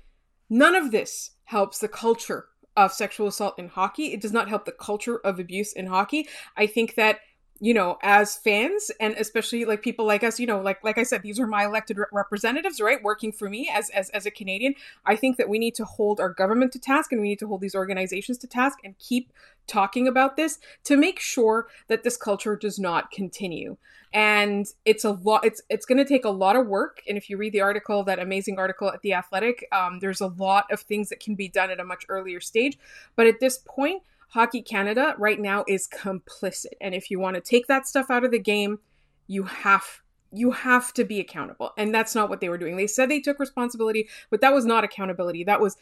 None 0.50 0.74
of 0.74 0.92
this 0.92 1.32
helps 1.46 1.78
the 1.78 1.88
culture 1.88 2.48
of 2.76 2.92
sexual 2.92 3.28
assault 3.28 3.60
in 3.60 3.68
hockey. 3.68 4.14
It 4.14 4.22
does 4.22 4.34
not 4.34 4.50
help 4.50 4.66
the 4.66 4.72
culture 4.72 5.20
of 5.20 5.40
abuse 5.40 5.74
in 5.74 5.88
hockey. 5.88 6.28
I 6.58 6.66
think 6.66 6.96
that 6.96 7.20
you 7.60 7.74
know 7.74 7.98
as 8.02 8.36
fans 8.38 8.92
and 9.00 9.14
especially 9.16 9.66
like 9.66 9.82
people 9.82 10.06
like 10.06 10.24
us 10.24 10.40
you 10.40 10.48
know 10.48 10.62
like 10.62 10.84
like 10.84 10.98
i 10.98 11.04
said 11.04 11.22
these 11.22 11.40
are 11.40 11.48
my 11.48 11.66
elected 11.66 11.98
re- 11.98 12.06
representatives 12.12 12.80
right 12.80 13.04
working 13.04 13.32
for 13.32 13.50
me 13.50 13.70
as, 13.74 13.90
as 13.90 14.10
as 14.10 14.26
a 14.26 14.32
canadian. 14.32 14.76
I 15.06 15.16
think 15.16 15.38
that 15.38 15.50
we 15.50 15.60
need 15.60 15.76
to 15.76 15.86
hold 15.86 16.20
our 16.20 16.30
government 16.30 16.72
to 16.74 16.80
task 16.80 17.12
and 17.12 17.22
we 17.22 17.30
need 17.30 17.40
to 17.40 17.48
hold 17.48 17.62
these 17.62 17.76
organizations 17.76 18.38
to 18.40 18.48
task 18.48 18.80
and 18.84 18.98
keep 18.98 19.32
talking 19.68 20.08
about 20.08 20.36
this 20.36 20.60
to 20.86 20.98
make 20.98 21.20
sure 21.20 21.68
that 21.88 22.04
this 22.04 22.18
culture 22.18 22.56
does 22.56 22.80
not 22.80 23.12
continue. 23.12 23.78
And 24.12 24.66
it's 24.86 25.04
a 25.04 25.12
lot 25.12 25.46
it's 25.46 25.62
it's 25.70 25.86
going 25.86 26.00
to 26.00 26.06
take 26.06 26.26
a 26.26 26.30
lot 26.30 26.56
of 26.56 26.68
work. 26.68 27.02
And 27.08 27.18
if 27.18 27.30
you 27.30 27.38
read 27.38 27.54
the 27.54 27.62
article 27.62 28.04
that 28.06 28.20
amazing 28.20 28.58
article 28.58 28.92
at 28.92 29.02
the 29.02 29.14
athletic 29.14 29.68
um, 29.72 30.00
there's 30.00 30.22
a 30.22 30.28
lot 30.28 30.66
of 30.72 30.82
things 30.82 31.10
that 31.10 31.20
can 31.20 31.36
be 31.36 31.48
done 31.48 31.70
at 31.70 31.80
a 31.80 31.86
much 31.86 32.06
earlier 32.10 32.40
stage. 32.40 32.78
But 33.16 33.28
at 33.28 33.40
this 33.40 33.60
point 33.66 34.04
Hockey 34.30 34.62
Canada 34.62 35.16
right 35.18 35.40
now 35.40 35.64
is 35.68 35.88
complicit. 35.88 36.74
And 36.82 36.94
if 36.94 37.10
you 37.10 37.20
want 37.20 37.36
to 37.36 37.42
take 37.42 37.68
that 37.68 37.88
stuff 37.88 38.10
out 38.10 38.24
of 38.24 38.32
the 38.32 38.40
game, 38.40 38.80
you 39.28 39.44
have 39.44 40.02
you 40.32 40.52
have 40.52 40.94
to 40.94 41.04
be 41.04 41.20
accountable. 41.20 41.72
And 41.78 41.94
that's 41.94 42.14
not 42.14 42.30
what 42.30 42.40
they 42.40 42.50
were 42.50 42.58
doing. 42.58 42.78
They 42.78 42.86
said 42.86 43.10
they 43.10 43.20
took 43.20 43.40
responsibility, 43.40 44.08
but 44.30 44.42
that 44.42 44.54
was 44.54 44.66
not 44.66 44.84
accountability. 44.84 45.44
That 45.44 45.60
was 45.60 45.76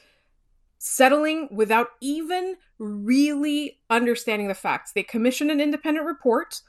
settling 0.77 1.49
without 1.51 1.89
even 2.01 2.55
really 2.79 3.79
understanding 3.89 4.47
the 4.47 4.53
facts. 4.53 4.93
They 4.93 5.03
commissioned 5.03 5.51
an 5.51 5.59
independent 5.59 6.05
report, 6.05 6.61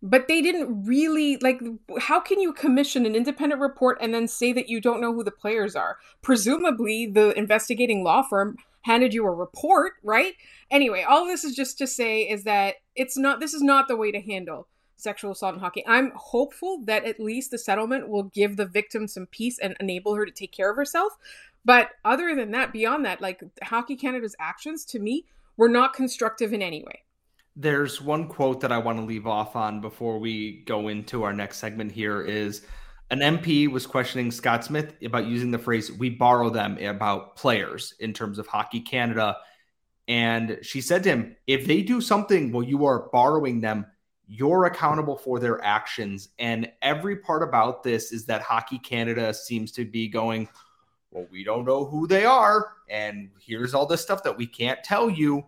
but 0.00 0.28
they 0.28 0.40
didn't 0.40 0.84
really 0.84 1.38
like 1.38 1.60
how 1.98 2.20
can 2.20 2.40
you 2.40 2.52
commission 2.52 3.04
an 3.04 3.16
independent 3.16 3.60
report 3.60 3.98
and 4.00 4.14
then 4.14 4.28
say 4.28 4.52
that 4.52 4.68
you 4.68 4.80
don't 4.80 5.00
know 5.00 5.12
who 5.12 5.24
the 5.24 5.32
players 5.32 5.74
are? 5.74 5.98
Presumably 6.22 7.06
the 7.06 7.36
investigating 7.36 8.04
law 8.04 8.22
firm 8.22 8.56
handed 8.88 9.12
you 9.12 9.26
a 9.26 9.30
report, 9.30 9.92
right? 10.02 10.32
Anyway, 10.70 11.04
all 11.06 11.26
this 11.26 11.44
is 11.44 11.54
just 11.54 11.76
to 11.76 11.86
say 11.86 12.22
is 12.22 12.44
that 12.44 12.76
it's 12.96 13.18
not 13.18 13.38
this 13.38 13.52
is 13.52 13.60
not 13.60 13.86
the 13.86 13.96
way 13.96 14.10
to 14.10 14.20
handle 14.20 14.66
sexual 14.96 15.32
assault 15.32 15.54
in 15.54 15.60
hockey. 15.60 15.84
I'm 15.86 16.10
hopeful 16.16 16.82
that 16.86 17.04
at 17.04 17.20
least 17.20 17.50
the 17.50 17.58
settlement 17.58 18.08
will 18.08 18.24
give 18.24 18.56
the 18.56 18.64
victim 18.64 19.06
some 19.06 19.26
peace 19.26 19.58
and 19.58 19.76
enable 19.78 20.14
her 20.14 20.24
to 20.24 20.32
take 20.32 20.52
care 20.52 20.70
of 20.70 20.76
herself. 20.76 21.12
But 21.66 21.90
other 22.02 22.34
than 22.34 22.50
that, 22.52 22.72
beyond 22.72 23.04
that, 23.04 23.20
like 23.20 23.42
Hockey 23.62 23.94
Canada's 23.94 24.34
actions 24.40 24.86
to 24.86 24.98
me 24.98 25.26
were 25.58 25.68
not 25.68 25.92
constructive 25.92 26.54
in 26.54 26.62
any 26.62 26.82
way. 26.82 27.04
There's 27.54 28.00
one 28.00 28.26
quote 28.26 28.62
that 28.62 28.72
I 28.72 28.78
want 28.78 28.98
to 28.98 29.04
leave 29.04 29.26
off 29.26 29.54
on 29.54 29.82
before 29.82 30.18
we 30.18 30.62
go 30.64 30.88
into 30.88 31.24
our 31.24 31.34
next 31.34 31.58
segment 31.58 31.92
here 31.92 32.22
is 32.22 32.64
an 33.10 33.20
MP 33.20 33.70
was 33.70 33.86
questioning 33.86 34.30
Scott 34.30 34.64
Smith 34.64 34.94
about 35.02 35.26
using 35.26 35.50
the 35.50 35.58
phrase 35.58 35.90
"we 35.90 36.10
borrow 36.10 36.50
them" 36.50 36.78
about 36.78 37.36
players 37.36 37.94
in 38.00 38.12
terms 38.12 38.38
of 38.38 38.46
Hockey 38.46 38.80
Canada, 38.80 39.36
and 40.06 40.58
she 40.62 40.80
said 40.80 41.02
to 41.04 41.10
him, 41.10 41.36
"If 41.46 41.66
they 41.66 41.82
do 41.82 42.00
something 42.00 42.52
while 42.52 42.62
you 42.62 42.84
are 42.84 43.08
borrowing 43.10 43.60
them, 43.60 43.86
you're 44.26 44.66
accountable 44.66 45.16
for 45.16 45.38
their 45.40 45.62
actions." 45.64 46.28
And 46.38 46.70
every 46.82 47.16
part 47.16 47.42
about 47.42 47.82
this 47.82 48.12
is 48.12 48.26
that 48.26 48.42
Hockey 48.42 48.78
Canada 48.78 49.32
seems 49.32 49.72
to 49.72 49.86
be 49.86 50.08
going, 50.08 50.48
"Well, 51.10 51.26
we 51.30 51.44
don't 51.44 51.64
know 51.64 51.86
who 51.86 52.06
they 52.06 52.26
are, 52.26 52.74
and 52.90 53.30
here's 53.40 53.72
all 53.72 53.86
this 53.86 54.02
stuff 54.02 54.22
that 54.24 54.36
we 54.36 54.46
can't 54.46 54.84
tell 54.84 55.08
you." 55.08 55.46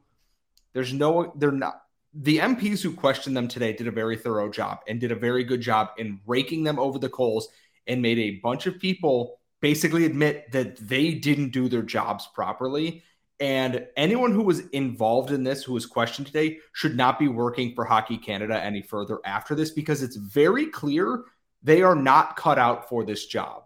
There's 0.73 0.93
no, 0.95 1.33
they're 1.37 1.52
not 1.52 1.83
the 2.12 2.38
MPs 2.38 2.83
who 2.83 2.93
questioned 2.93 3.37
them 3.37 3.49
today 3.49 3.73
did 3.73 3.87
a 3.87 3.93
very 3.93 4.17
thorough 4.17 4.50
job 4.50 4.81
and 4.88 5.00
did 5.00 5.12
a 5.12 5.17
very 5.17 5.45
good 5.45 5.61
job 5.61 5.90
in 5.99 6.21
raking 6.26 6.64
them 6.64 6.79
over 6.79 6.99
the 6.99 7.09
coals 7.09 7.49
and 7.87 8.02
made 8.02 8.19
a 8.19 8.40
bunch 8.40 8.67
of 8.67 8.79
people 8.79 9.38
basically 9.61 10.05
admit 10.05 10.50
that 10.52 10.76
they 10.76 11.12
didn't 11.12 11.50
do 11.50 11.69
their 11.69 11.83
jobs 11.83 12.29
properly. 12.35 13.02
And 13.38 13.87
anyone 13.97 14.33
who 14.33 14.43
was 14.43 14.61
involved 14.69 15.31
in 15.31 15.45
this, 15.45 15.62
who 15.62 15.73
was 15.73 15.87
questioned 15.87 16.26
today, 16.26 16.59
should 16.73 16.97
not 16.97 17.19
be 17.19 17.29
working 17.29 17.75
for 17.75 17.85
Hockey 17.85 18.19
Canada 18.19 18.62
any 18.62 18.83
further 18.83 19.19
after 19.25 19.55
this 19.55 19.71
because 19.71 20.02
it's 20.02 20.17
very 20.17 20.67
clear 20.67 21.25
they 21.62 21.83
are 21.83 21.95
not 21.95 22.37
cut 22.37 22.59
out 22.59 22.88
for 22.88 23.05
this 23.05 23.26
job 23.26 23.64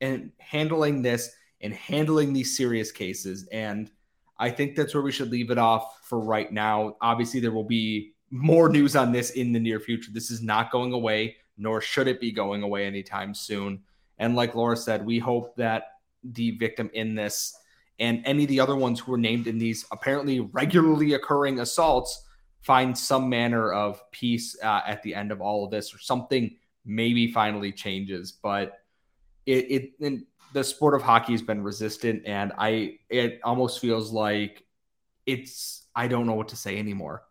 and 0.00 0.32
handling 0.38 1.02
this 1.02 1.30
and 1.60 1.72
handling 1.72 2.32
these 2.32 2.56
serious 2.56 2.92
cases. 2.92 3.48
And 3.50 3.90
I 4.38 4.50
think 4.50 4.74
that's 4.74 4.94
where 4.94 5.02
we 5.02 5.12
should 5.12 5.30
leave 5.30 5.50
it 5.50 5.58
off 5.58 6.00
for 6.04 6.20
right 6.20 6.50
now. 6.52 6.96
Obviously, 7.00 7.40
there 7.40 7.52
will 7.52 7.64
be 7.64 8.12
more 8.30 8.68
news 8.68 8.96
on 8.96 9.12
this 9.12 9.30
in 9.30 9.52
the 9.52 9.60
near 9.60 9.78
future. 9.78 10.10
This 10.12 10.30
is 10.30 10.42
not 10.42 10.72
going 10.72 10.92
away, 10.92 11.36
nor 11.58 11.80
should 11.80 12.08
it 12.08 12.20
be 12.20 12.32
going 12.32 12.62
away 12.62 12.86
anytime 12.86 13.34
soon. 13.34 13.82
And 14.18 14.34
like 14.34 14.54
Laura 14.54 14.76
said, 14.76 15.04
we 15.04 15.18
hope 15.18 15.54
that 15.56 15.84
the 16.24 16.52
victim 16.52 16.90
in 16.94 17.14
this 17.14 17.54
and 17.98 18.22
any 18.24 18.44
of 18.44 18.48
the 18.48 18.60
other 18.60 18.76
ones 18.76 19.00
who 19.00 19.12
were 19.12 19.18
named 19.18 19.46
in 19.46 19.58
these 19.58 19.84
apparently 19.92 20.40
regularly 20.40 21.14
occurring 21.14 21.60
assaults 21.60 22.24
find 22.60 22.96
some 22.96 23.28
manner 23.28 23.72
of 23.72 24.00
peace 24.12 24.56
uh, 24.62 24.80
at 24.86 25.02
the 25.02 25.14
end 25.14 25.32
of 25.32 25.40
all 25.40 25.64
of 25.64 25.70
this 25.70 25.92
or 25.92 25.98
something 25.98 26.56
maybe 26.84 27.32
finally 27.32 27.72
changes 27.72 28.32
but 28.32 28.78
it, 29.46 29.92
it 30.00 30.20
the 30.52 30.64
sport 30.64 30.94
of 30.94 31.02
hockey 31.02 31.32
has 31.32 31.42
been 31.42 31.62
resistant 31.62 32.22
and 32.26 32.52
i 32.58 32.96
it 33.08 33.40
almost 33.44 33.80
feels 33.80 34.12
like 34.12 34.64
it's 35.26 35.86
i 35.94 36.06
don't 36.06 36.26
know 36.26 36.34
what 36.34 36.48
to 36.48 36.56
say 36.56 36.78
anymore 36.78 37.22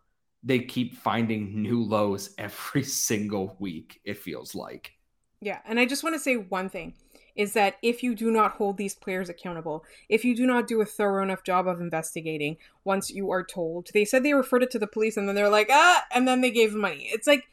they 0.42 0.58
keep 0.58 0.96
finding 0.96 1.62
new 1.62 1.82
lows 1.82 2.34
every 2.38 2.82
single 2.82 3.56
week 3.58 4.00
it 4.04 4.18
feels 4.18 4.54
like 4.54 4.92
yeah 5.40 5.58
and 5.66 5.78
i 5.78 5.86
just 5.86 6.02
want 6.02 6.14
to 6.14 6.20
say 6.20 6.36
one 6.36 6.68
thing 6.68 6.94
is 7.34 7.54
that 7.54 7.76
if 7.82 8.02
you 8.02 8.14
do 8.14 8.30
not 8.30 8.52
hold 8.52 8.76
these 8.76 8.94
players 8.94 9.28
accountable, 9.28 9.84
if 10.08 10.24
you 10.24 10.36
do 10.36 10.46
not 10.46 10.66
do 10.66 10.80
a 10.80 10.86
thorough 10.86 11.22
enough 11.22 11.42
job 11.42 11.66
of 11.66 11.80
investigating 11.80 12.56
once 12.84 13.10
you 13.10 13.30
are 13.30 13.44
told, 13.44 13.88
they 13.94 14.04
said 14.04 14.22
they 14.22 14.34
referred 14.34 14.62
it 14.62 14.70
to 14.70 14.78
the 14.78 14.86
police 14.86 15.16
and 15.16 15.28
then 15.28 15.34
they're 15.34 15.48
like, 15.48 15.68
ah, 15.70 16.04
and 16.12 16.28
then 16.28 16.40
they 16.40 16.50
gave 16.50 16.74
money. 16.74 17.08
It's 17.10 17.26
like 17.26 17.44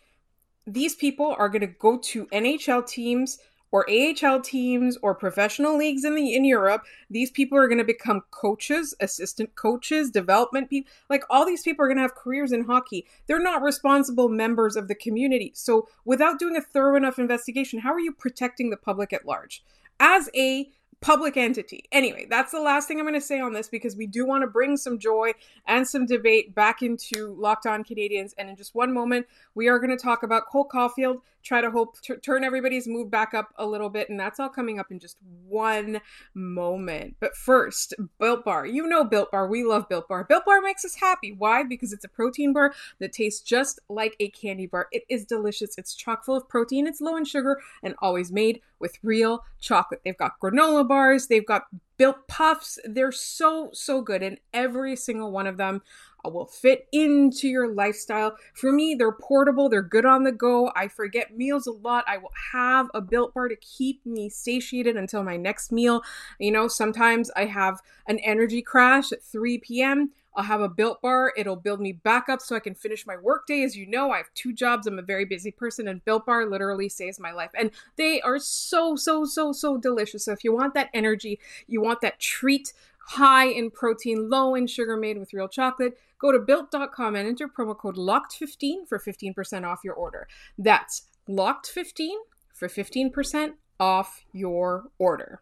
these 0.67 0.95
people 0.95 1.35
are 1.37 1.49
going 1.49 1.61
to 1.61 1.67
go 1.67 1.97
to 1.97 2.25
NHL 2.27 2.87
teams 2.87 3.39
or 3.71 3.85
AHL 3.89 4.41
teams 4.41 4.97
or 5.01 5.13
professional 5.13 5.77
leagues 5.77 6.03
in 6.03 6.15
the 6.15 6.33
in 6.33 6.45
Europe, 6.45 6.83
these 7.09 7.31
people 7.31 7.57
are 7.57 7.67
going 7.67 7.77
to 7.77 7.83
become 7.83 8.23
coaches, 8.31 8.95
assistant 8.99 9.55
coaches, 9.55 10.09
development 10.09 10.69
people. 10.69 10.91
Like 11.09 11.23
all 11.29 11.45
these 11.45 11.63
people 11.63 11.85
are 11.85 11.87
going 11.87 11.97
to 11.97 12.03
have 12.03 12.15
careers 12.15 12.51
in 12.51 12.65
hockey. 12.65 13.05
They're 13.27 13.39
not 13.39 13.61
responsible 13.61 14.29
members 14.29 14.75
of 14.75 14.87
the 14.87 14.95
community. 14.95 15.51
So 15.55 15.87
without 16.05 16.39
doing 16.39 16.55
a 16.55 16.61
thorough 16.61 16.95
enough 16.95 17.19
investigation, 17.19 17.79
how 17.79 17.93
are 17.93 17.99
you 17.99 18.11
protecting 18.11 18.69
the 18.69 18.77
public 18.77 19.13
at 19.13 19.25
large? 19.25 19.63
As 19.99 20.29
a 20.35 20.69
public 21.01 21.37
entity. 21.37 21.85
Anyway, 21.91 22.27
that's 22.29 22.51
the 22.51 22.59
last 22.59 22.87
thing 22.87 22.99
I'm 22.99 23.05
going 23.05 23.13
to 23.13 23.21
say 23.21 23.39
on 23.39 23.53
this 23.53 23.69
because 23.69 23.95
we 23.95 24.05
do 24.05 24.25
want 24.25 24.43
to 24.43 24.47
bring 24.47 24.75
some 24.75 24.99
joy 24.99 25.31
and 25.65 25.87
some 25.87 26.05
debate 26.05 26.53
back 26.53 26.81
into 26.81 27.33
Locked 27.37 27.65
On 27.65 27.83
Canadiens. 27.83 28.33
And 28.37 28.49
in 28.49 28.55
just 28.55 28.75
one 28.75 28.93
moment, 28.93 29.27
we 29.55 29.67
are 29.67 29.79
going 29.79 29.95
to 29.95 30.01
talk 30.01 30.23
about 30.23 30.47
Cole 30.47 30.67
Caufield, 30.67 31.21
try 31.43 31.61
to 31.61 31.71
hope 31.71 31.99
to 32.01 32.17
turn 32.17 32.43
everybody's 32.43 32.87
mood 32.87 33.09
back 33.09 33.33
up 33.33 33.53
a 33.57 33.65
little 33.65 33.89
bit. 33.89 34.09
And 34.09 34.19
that's 34.19 34.39
all 34.39 34.49
coming 34.49 34.79
up 34.79 34.91
in 34.91 34.99
just 34.99 35.17
one 35.47 36.01
moment. 36.33 37.15
But 37.19 37.35
first, 37.35 37.93
Built 38.19 38.45
Bar. 38.45 38.65
You 38.65 38.87
know 38.87 39.03
Built 39.03 39.31
Bar. 39.31 39.47
We 39.47 39.63
love 39.63 39.89
Built 39.89 40.07
Bar. 40.07 40.25
Built 40.25 40.45
Bar 40.45 40.61
makes 40.61 40.85
us 40.85 40.95
happy. 40.95 41.33
Why? 41.37 41.63
Because 41.63 41.93
it's 41.93 42.05
a 42.05 42.09
protein 42.09 42.53
bar 42.53 42.73
that 42.99 43.13
tastes 43.13 43.41
just 43.41 43.79
like 43.89 44.15
a 44.19 44.29
candy 44.29 44.67
bar. 44.67 44.87
It 44.91 45.03
is 45.09 45.25
delicious. 45.25 45.77
It's 45.77 45.93
chock 45.93 46.25
full 46.25 46.35
of 46.35 46.47
protein, 46.49 46.87
it's 46.87 47.01
low 47.01 47.15
in 47.15 47.25
sugar, 47.25 47.59
and 47.83 47.95
always 47.99 48.31
made 48.31 48.61
with 48.79 48.97
real 49.03 49.43
chocolate. 49.59 50.01
They've 50.03 50.17
got 50.17 50.39
granola 50.39 50.87
bars, 50.87 51.27
they've 51.27 51.45
got 51.45 51.63
built 51.97 52.27
puffs. 52.27 52.79
They're 52.85 53.11
so, 53.11 53.69
so 53.73 54.01
good. 54.01 54.23
And 54.23 54.39
every 54.53 54.95
single 54.95 55.31
one 55.31 55.45
of 55.45 55.57
them 55.57 55.81
will 56.27 56.45
fit 56.45 56.87
into 56.91 57.47
your 57.47 57.73
lifestyle. 57.73 58.35
For 58.53 58.71
me, 58.71 58.95
they're 58.95 59.11
portable, 59.11 59.69
they're 59.69 59.81
good 59.81 60.05
on 60.05 60.23
the 60.23 60.31
go. 60.31 60.71
I 60.75 60.87
forget 60.87 61.37
meals 61.37 61.65
a 61.65 61.71
lot. 61.71 62.03
I 62.07 62.17
will 62.17 62.33
have 62.51 62.89
a 62.93 63.01
built 63.01 63.33
bar 63.33 63.47
to 63.47 63.55
keep 63.55 64.05
me 64.05 64.29
satiated 64.29 64.97
until 64.97 65.23
my 65.23 65.37
next 65.37 65.71
meal. 65.71 66.01
You 66.39 66.51
know, 66.51 66.67
sometimes 66.67 67.31
I 67.35 67.45
have 67.45 67.79
an 68.07 68.19
energy 68.19 68.61
crash 68.61 69.11
at 69.11 69.23
3 69.23 69.59
p.m. 69.59 70.11
I'll 70.35 70.43
have 70.43 70.61
a 70.61 70.69
built 70.69 71.01
bar. 71.01 71.33
It'll 71.35 71.55
build 71.55 71.81
me 71.81 71.91
back 71.91 72.29
up 72.29 72.41
so 72.41 72.55
I 72.55 72.59
can 72.59 72.75
finish 72.75 73.05
my 73.05 73.17
workday. 73.17 73.63
As 73.63 73.75
you 73.75 73.87
know, 73.87 74.11
I 74.11 74.17
have 74.17 74.33
two 74.35 74.53
jobs. 74.53 74.87
I'm 74.87 74.99
a 74.99 75.01
very 75.03 75.25
busy 75.25 75.51
person, 75.51 75.87
and 75.87 76.05
built 76.05 76.25
bar 76.25 76.45
literally 76.45 76.87
saves 76.87 77.19
my 77.19 77.31
life. 77.31 77.49
And 77.57 77.71
they 77.97 78.21
are 78.21 78.39
so, 78.39 78.95
so, 78.95 79.25
so, 79.25 79.51
so 79.51 79.77
delicious. 79.77 80.25
So 80.25 80.31
if 80.31 80.43
you 80.43 80.53
want 80.53 80.75
that 80.75 80.89
energy, 80.93 81.39
you 81.67 81.81
want 81.81 82.01
that 82.01 82.19
treat 82.19 82.73
high 83.09 83.47
in 83.47 83.71
protein, 83.71 84.29
low 84.29 84.53
in 84.53 84.67
sugar, 84.67 84.95
made 84.95 85.17
with 85.17 85.33
real 85.33 85.47
chocolate, 85.47 85.97
go 86.19 86.31
to 86.31 86.39
built.com 86.39 87.15
and 87.15 87.27
enter 87.27 87.47
promo 87.47 87.75
code 87.75 87.95
LOCKED15 87.95 88.87
for 88.87 88.99
15% 88.99 89.65
off 89.65 89.79
your 89.83 89.95
order. 89.95 90.27
That's 90.57 91.07
LOCKED15 91.27 92.09
for 92.53 92.67
15% 92.67 93.53
off 93.79 94.23
your 94.31 94.85
order. 94.99 95.41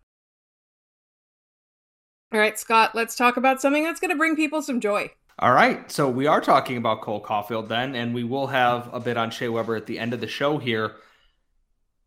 All 2.31 2.39
right, 2.39 2.57
Scott, 2.57 2.91
let's 2.93 3.15
talk 3.15 3.37
about 3.37 3.61
something 3.61 3.83
that's 3.83 3.99
going 3.99 4.11
to 4.11 4.17
bring 4.17 4.35
people 4.35 4.61
some 4.61 4.79
joy. 4.79 5.11
All 5.39 5.53
right. 5.53 5.89
So 5.91 6.09
we 6.09 6.25
are 6.25 6.41
talking 6.41 6.77
about 6.77 7.01
Cole 7.01 7.23
Caufield 7.23 7.67
then, 7.67 7.95
and 7.95 8.13
we 8.13 8.23
will 8.23 8.47
have 8.47 8.89
a 8.91 8.99
bit 8.99 9.17
on 9.17 9.29
Shea 9.29 9.49
Weber 9.49 9.75
at 9.75 9.85
the 9.85 9.99
end 9.99 10.13
of 10.13 10.19
the 10.19 10.27
show 10.27 10.57
here. 10.57 10.95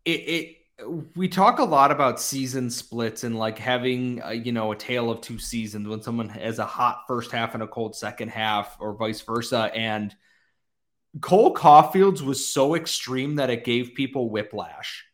It, 0.05 0.11
it 0.11 0.57
we 1.15 1.29
talk 1.29 1.59
a 1.59 1.65
lot 1.65 1.91
about 1.91 2.21
season 2.21 2.71
splits 2.71 3.25
and 3.25 3.39
like 3.39 3.59
having 3.59 4.21
a, 4.25 4.35
you 4.35 4.53
know 4.53 4.73
a 4.73 4.77
tale 4.77 5.11
of 5.11 5.21
two 5.21 5.39
seasons 5.39 5.87
when 5.87 6.03
someone 6.03 6.29
has 6.29 6.59
a 6.59 6.65
hot 6.65 7.03
first 7.07 7.33
half 7.33 7.55
and 7.55 7.63
a 7.63 7.67
cold 7.67 7.95
second 7.95 8.29
half 8.29 8.77
or 8.81 8.95
vice 8.95 9.21
versa 9.21 9.71
and 9.75 10.15
Cole 11.21 11.53
Caufield's 11.55 12.23
was 12.23 12.47
so 12.47 12.77
extreme 12.77 13.37
that 13.37 13.51
it 13.51 13.65
gave 13.65 13.95
people 13.95 14.31
whiplash 14.31 15.05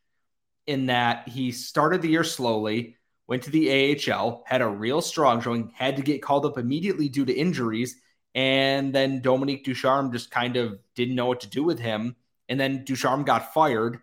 in 0.66 0.86
that 0.86 1.28
he 1.28 1.52
started 1.52 2.02
the 2.02 2.08
year 2.08 2.24
slowly 2.24 2.96
went 3.26 3.42
to 3.44 3.50
the 3.50 3.96
AHL, 4.10 4.44
had 4.46 4.62
a 4.62 4.68
real 4.68 5.00
strong 5.00 5.40
showing, 5.40 5.72
had 5.74 5.96
to 5.96 6.02
get 6.02 6.22
called 6.22 6.46
up 6.46 6.58
immediately 6.58 7.08
due 7.08 7.24
to 7.24 7.34
injuries. 7.34 7.96
And 8.34 8.94
then 8.94 9.20
Dominique 9.20 9.64
Ducharme 9.64 10.12
just 10.12 10.30
kind 10.30 10.56
of 10.56 10.78
didn't 10.94 11.14
know 11.14 11.26
what 11.26 11.40
to 11.40 11.48
do 11.48 11.64
with 11.64 11.78
him. 11.78 12.16
And 12.48 12.60
then 12.60 12.84
Ducharme 12.84 13.24
got 13.24 13.52
fired. 13.52 14.00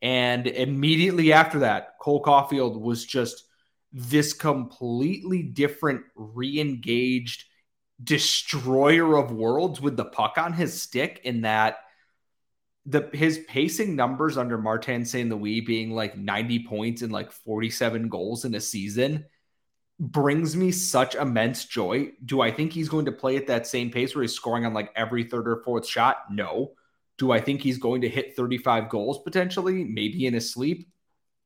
And 0.00 0.46
immediately 0.46 1.32
after 1.32 1.60
that, 1.60 1.98
Cole 2.00 2.22
Caufield 2.22 2.80
was 2.80 3.04
just 3.04 3.44
this 3.92 4.32
completely 4.32 5.42
different, 5.42 6.02
re 6.14 6.60
engaged 6.60 7.44
destroyer 8.02 9.16
of 9.16 9.32
worlds 9.32 9.80
with 9.80 9.96
the 9.96 10.04
puck 10.04 10.38
on 10.38 10.52
his 10.52 10.80
stick, 10.80 11.20
in 11.24 11.42
that 11.42 11.78
the 12.86 13.10
his 13.12 13.38
pacing 13.48 13.96
numbers 13.96 14.38
under 14.38 14.56
Martin 14.56 15.04
St. 15.04 15.28
Louis 15.28 15.60
being 15.60 15.90
like 15.90 16.16
90 16.16 16.64
points 16.66 17.02
and 17.02 17.12
like 17.12 17.32
47 17.32 18.08
goals 18.08 18.44
in 18.44 18.54
a 18.54 18.60
season 18.60 19.26
brings 20.00 20.56
me 20.56 20.70
such 20.70 21.14
immense 21.14 21.64
joy. 21.64 22.12
Do 22.24 22.40
I 22.40 22.50
think 22.50 22.72
he's 22.72 22.88
going 22.88 23.06
to 23.06 23.12
play 23.12 23.36
at 23.36 23.48
that 23.48 23.66
same 23.66 23.90
pace 23.90 24.14
where 24.14 24.22
he's 24.22 24.34
scoring 24.34 24.64
on 24.64 24.72
like 24.72 24.92
every 24.94 25.24
third 25.24 25.48
or 25.48 25.62
fourth 25.64 25.86
shot? 25.86 26.18
No. 26.30 26.72
Do 27.18 27.32
I 27.32 27.40
think 27.40 27.60
he's 27.60 27.78
going 27.78 28.02
to 28.02 28.08
hit 28.08 28.36
35 28.36 28.88
goals 28.88 29.18
potentially, 29.22 29.84
maybe 29.84 30.26
in 30.26 30.34
his 30.34 30.52
sleep? 30.52 30.88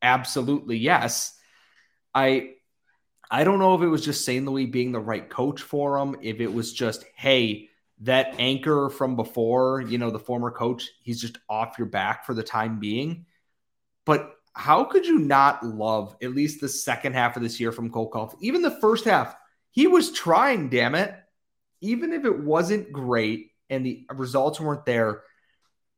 Absolutely 0.02 0.76
yes. 0.76 1.37
I 2.14 2.50
I 3.31 3.45
don't 3.45 3.59
know 3.59 3.75
if 3.75 3.81
it 3.81 3.88
was 3.88 4.05
just 4.05 4.26
St. 4.26 4.45
Louis 4.45 4.67
being 4.67 4.93
the 4.93 5.00
right 5.00 5.29
coach 5.29 5.62
for 5.62 5.97
him, 5.99 6.17
if 6.21 6.38
it 6.41 6.52
was 6.52 6.71
just, 6.75 7.02
hey, 7.17 7.71
that 8.02 8.35
anchor 8.38 8.91
from 8.91 9.17
before, 9.17 9.81
you 9.81 9.97
know, 9.97 10.11
the 10.11 10.19
former 10.19 10.50
coach, 10.50 10.91
he's 11.02 11.19
just 11.19 11.38
off 11.49 11.79
your 11.79 11.87
back 11.87 12.26
for 12.26 12.35
the 12.35 12.43
time 12.43 12.79
being. 12.79 13.25
But 14.05 14.35
how 14.55 14.85
could 14.85 15.07
you 15.07 15.19
not 15.19 15.64
love 15.64 16.14
at 16.23 16.35
least 16.35 16.61
the 16.61 16.69
second 16.69 17.14
half 17.14 17.37
of 17.37 17.43
this 17.43 17.59
year 17.59 17.73
from 17.73 17.91
Caufield? 17.91 18.37
Even 18.43 18.61
the 18.61 18.79
first 18.83 19.07
half, 19.07 19.35
he 19.71 19.87
was 19.87 20.12
trying, 20.12 20.69
damn 20.69 20.95
it. 20.95 21.14
Even 21.81 22.12
if 22.12 22.26
it 22.26 22.38
wasn't 22.38 22.93
great 22.93 23.52
and 23.71 23.87
the 23.87 24.05
results 24.11 24.61
weren't 24.61 24.85
there, 24.85 25.23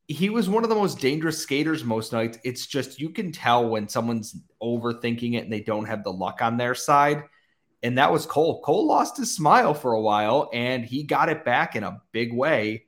he 0.07 0.29
was 0.29 0.47
one 0.47 0.63
of 0.63 0.69
the 0.69 0.75
most 0.75 0.99
dangerous 0.99 1.41
skaters 1.41 1.83
most 1.83 2.13
nights. 2.13 2.37
It's 2.43 2.65
just 2.65 2.99
you 2.99 3.09
can 3.09 3.31
tell 3.31 3.69
when 3.69 3.87
someone's 3.87 4.35
overthinking 4.61 5.35
it 5.35 5.43
and 5.43 5.53
they 5.53 5.61
don't 5.61 5.85
have 5.85 6.03
the 6.03 6.13
luck 6.13 6.41
on 6.41 6.57
their 6.57 6.75
side 6.75 7.23
and 7.85 7.99
that 7.99 8.11
was 8.11 8.25
Cole. 8.25 8.61
Cole 8.61 8.87
lost 8.87 9.17
his 9.17 9.31
smile 9.31 9.75
for 9.75 9.93
a 9.93 10.01
while, 10.01 10.49
and 10.51 10.83
he 10.83 11.03
got 11.03 11.29
it 11.29 11.45
back 11.45 11.75
in 11.75 11.83
a 11.83 12.01
big 12.11 12.33
way. 12.33 12.85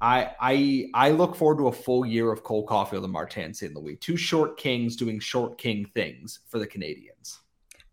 I 0.00 0.30
I 0.40 0.86
I 0.94 1.10
look 1.10 1.36
forward 1.36 1.58
to 1.58 1.68
a 1.68 1.72
full 1.72 2.06
year 2.06 2.32
of 2.32 2.42
Cole 2.42 2.66
Caufield 2.66 3.04
and 3.04 3.12
Martin 3.12 3.52
St. 3.52 3.74
Louis, 3.74 3.96
two 3.96 4.16
short 4.16 4.56
kings 4.56 4.96
doing 4.96 5.20
short 5.20 5.58
king 5.58 5.84
things 5.92 6.40
for 6.48 6.58
the 6.58 6.66
Canadiens. 6.66 7.40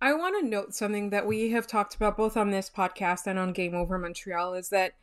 I 0.01 0.13
want 0.13 0.39
to 0.39 0.47
note 0.47 0.73
something 0.73 1.09
that 1.09 1.27
we 1.27 1.50
have 1.51 1.67
talked 1.67 1.93
about 1.95 2.15
both 2.15 2.38
on 2.38 2.51
this 2.51 2.69
podcast 2.69 3.27
and 3.27 3.38
on 3.38 3.51
Game 3.51 3.75
Over 3.75 3.97
Montreal 3.97 4.53
is 4.53 4.69
that 4.69 4.93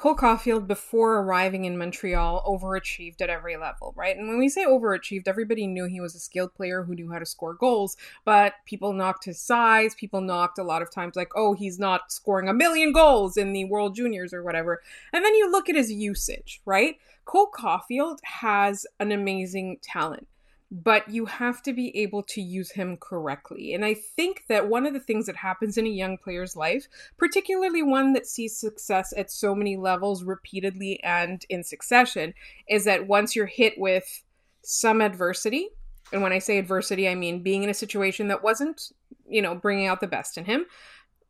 Cole 0.00 0.16
Caufield, 0.16 0.66
before 0.66 1.18
arriving 1.18 1.66
in 1.66 1.76
Montreal, 1.76 2.42
overachieved 2.46 3.20
at 3.20 3.28
every 3.28 3.58
level, 3.58 3.92
right? 3.94 4.16
And 4.16 4.28
when 4.28 4.38
we 4.38 4.48
say 4.48 4.64
overachieved, 4.64 5.28
everybody 5.28 5.66
knew 5.66 5.84
he 5.84 6.00
was 6.00 6.14
a 6.14 6.18
skilled 6.18 6.54
player 6.54 6.82
who 6.82 6.94
knew 6.94 7.12
how 7.12 7.18
to 7.18 7.26
score 7.26 7.52
goals, 7.52 7.98
but 8.24 8.54
people 8.64 8.94
knocked 8.94 9.26
his 9.26 9.38
size. 9.38 9.94
People 9.94 10.22
knocked 10.22 10.58
a 10.58 10.62
lot 10.62 10.80
of 10.80 10.90
times, 10.90 11.16
like, 11.16 11.32
oh, 11.36 11.52
he's 11.52 11.78
not 11.78 12.10
scoring 12.10 12.48
a 12.48 12.54
million 12.54 12.94
goals 12.94 13.36
in 13.36 13.52
the 13.52 13.66
World 13.66 13.94
Juniors 13.94 14.32
or 14.32 14.42
whatever. 14.42 14.80
And 15.12 15.22
then 15.22 15.34
you 15.34 15.52
look 15.52 15.68
at 15.68 15.76
his 15.76 15.92
usage, 15.92 16.62
right? 16.64 16.96
Cole 17.26 17.50
Caufield 17.54 18.20
has 18.22 18.86
an 19.00 19.12
amazing 19.12 19.80
talent. 19.82 20.26
But 20.70 21.08
you 21.08 21.26
have 21.26 21.62
to 21.62 21.72
be 21.72 21.96
able 21.96 22.22
to 22.22 22.40
use 22.40 22.70
him 22.70 22.96
correctly. 22.96 23.74
And 23.74 23.84
I 23.84 23.94
think 23.94 24.44
that 24.48 24.68
one 24.68 24.86
of 24.86 24.92
the 24.92 25.00
things 25.00 25.26
that 25.26 25.36
happens 25.36 25.76
in 25.76 25.86
a 25.86 25.90
young 25.90 26.16
player's 26.16 26.54
life, 26.54 26.86
particularly 27.18 27.82
one 27.82 28.12
that 28.12 28.26
sees 28.26 28.56
success 28.56 29.12
at 29.16 29.32
so 29.32 29.54
many 29.54 29.76
levels 29.76 30.22
repeatedly 30.22 31.02
and 31.02 31.44
in 31.48 31.64
succession, 31.64 32.34
is 32.68 32.84
that 32.84 33.08
once 33.08 33.34
you're 33.34 33.46
hit 33.46 33.74
with 33.78 34.22
some 34.62 35.00
adversity, 35.00 35.70
and 36.12 36.22
when 36.22 36.32
I 36.32 36.38
say 36.38 36.58
adversity, 36.58 37.08
I 37.08 37.16
mean 37.16 37.42
being 37.42 37.64
in 37.64 37.70
a 37.70 37.74
situation 37.74 38.28
that 38.28 38.44
wasn't, 38.44 38.92
you 39.28 39.42
know, 39.42 39.56
bringing 39.56 39.86
out 39.86 40.00
the 40.00 40.06
best 40.06 40.38
in 40.38 40.44
him, 40.44 40.66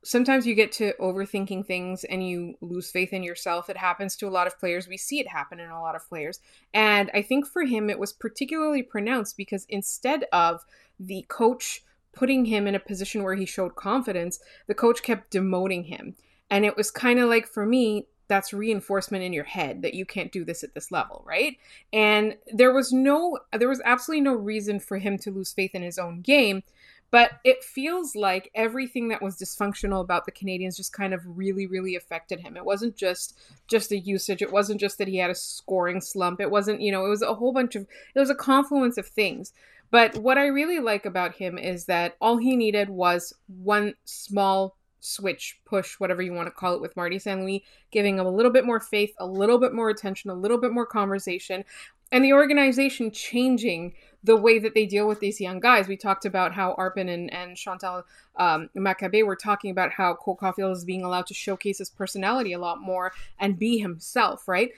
sometimes 0.02 0.46
you 0.46 0.54
get 0.54 0.72
to 0.72 0.94
overthinking 1.00 1.66
things 1.66 2.04
and 2.04 2.26
you 2.26 2.54
lose 2.60 2.90
faith 2.90 3.12
in 3.12 3.22
yourself. 3.22 3.68
It 3.68 3.76
happens 3.76 4.16
to 4.16 4.28
a 4.28 4.30
lot 4.30 4.46
of 4.46 4.58
players. 4.58 4.88
We 4.88 4.96
see 4.96 5.20
it 5.20 5.28
happen 5.28 5.60
in 5.60 5.70
a 5.70 5.80
lot 5.80 5.94
of 5.94 6.08
players. 6.08 6.40
And 6.72 7.10
I 7.12 7.22
think 7.22 7.46
for 7.46 7.64
him, 7.64 7.90
it 7.90 7.98
was 7.98 8.12
particularly 8.12 8.82
pronounced 8.82 9.36
because 9.36 9.66
instead 9.68 10.24
of 10.32 10.64
the 10.98 11.24
coach 11.28 11.82
putting 12.12 12.46
him 12.46 12.66
in 12.66 12.74
a 12.74 12.80
position 12.80 13.22
where 13.22 13.34
he 13.34 13.46
showed 13.46 13.76
confidence, 13.76 14.40
the 14.66 14.74
coach 14.74 15.02
kept 15.02 15.32
demoting 15.32 15.86
him. 15.86 16.16
And 16.50 16.64
it 16.64 16.76
was 16.76 16.90
kind 16.90 17.20
of 17.20 17.28
like 17.28 17.46
for 17.46 17.64
me, 17.64 18.06
that's 18.26 18.52
reinforcement 18.52 19.24
in 19.24 19.32
your 19.32 19.44
head 19.44 19.82
that 19.82 19.94
you 19.94 20.06
can't 20.06 20.30
do 20.30 20.44
this 20.44 20.62
at 20.62 20.72
this 20.72 20.92
level, 20.92 21.22
right? 21.26 21.56
And 21.92 22.36
there 22.52 22.72
was 22.72 22.92
no, 22.92 23.40
there 23.52 23.68
was 23.68 23.82
absolutely 23.84 24.22
no 24.22 24.34
reason 24.34 24.78
for 24.78 24.98
him 24.98 25.18
to 25.18 25.32
lose 25.32 25.52
faith 25.52 25.74
in 25.74 25.82
his 25.82 25.98
own 25.98 26.20
game 26.20 26.62
but 27.10 27.32
it 27.44 27.64
feels 27.64 28.14
like 28.14 28.50
everything 28.54 29.08
that 29.08 29.22
was 29.22 29.36
dysfunctional 29.36 30.00
about 30.00 30.24
the 30.24 30.32
Canadiens 30.32 30.76
just 30.76 30.92
kind 30.92 31.12
of 31.12 31.22
really, 31.26 31.66
really 31.66 31.96
affected 31.96 32.40
him. 32.40 32.56
It 32.56 32.64
wasn't 32.64 32.96
just 32.96 33.38
just 33.68 33.92
a 33.92 33.98
usage. 33.98 34.42
It 34.42 34.52
wasn't 34.52 34.80
just 34.80 34.98
that 34.98 35.08
he 35.08 35.18
had 35.18 35.30
a 35.30 35.34
scoring 35.34 36.00
slump. 36.00 36.40
It 36.40 36.50
wasn't, 36.50 36.80
you 36.80 36.92
know, 36.92 37.04
it 37.04 37.08
was 37.08 37.22
a 37.22 37.34
whole 37.34 37.52
bunch 37.52 37.74
of 37.74 37.86
it 38.14 38.20
was 38.20 38.30
a 38.30 38.34
confluence 38.34 38.96
of 38.96 39.06
things. 39.06 39.52
But 39.90 40.16
what 40.18 40.38
I 40.38 40.46
really 40.46 40.78
like 40.78 41.04
about 41.04 41.34
him 41.34 41.58
is 41.58 41.86
that 41.86 42.16
all 42.20 42.36
he 42.36 42.56
needed 42.56 42.90
was 42.90 43.32
one 43.48 43.94
small 44.04 44.76
switch, 45.00 45.58
push, 45.64 45.98
whatever 45.98 46.22
you 46.22 46.32
want 46.32 46.46
to 46.46 46.52
call 46.52 46.74
it, 46.74 46.80
with 46.80 46.96
Marty. 46.96 47.20
Louis, 47.26 47.64
giving 47.90 48.18
him 48.18 48.26
a 48.26 48.30
little 48.30 48.52
bit 48.52 48.64
more 48.64 48.78
faith, 48.78 49.12
a 49.18 49.26
little 49.26 49.58
bit 49.58 49.72
more 49.72 49.90
attention, 49.90 50.30
a 50.30 50.34
little 50.34 50.58
bit 50.58 50.72
more 50.72 50.86
conversation, 50.86 51.64
and 52.12 52.24
the 52.24 52.32
organization 52.32 53.10
changing 53.10 53.94
the 54.22 54.36
way 54.36 54.58
that 54.58 54.74
they 54.74 54.86
deal 54.86 55.08
with 55.08 55.20
these 55.20 55.40
young 55.40 55.60
guys. 55.60 55.88
We 55.88 55.96
talked 55.96 56.24
about 56.24 56.52
how 56.52 56.74
Arpon 56.78 57.08
and, 57.08 57.32
and 57.32 57.56
Chantal 57.56 58.04
um, 58.36 58.68
Machabée 58.76 59.24
were 59.24 59.36
talking 59.36 59.70
about 59.70 59.92
how 59.92 60.14
Cole 60.14 60.36
Caufield 60.36 60.72
is 60.72 60.84
being 60.84 61.04
allowed 61.04 61.26
to 61.28 61.34
showcase 61.34 61.78
his 61.78 61.90
personality 61.90 62.52
a 62.52 62.58
lot 62.58 62.80
more 62.80 63.12
and 63.38 63.58
be 63.58 63.78
himself, 63.78 64.46
right? 64.46 64.70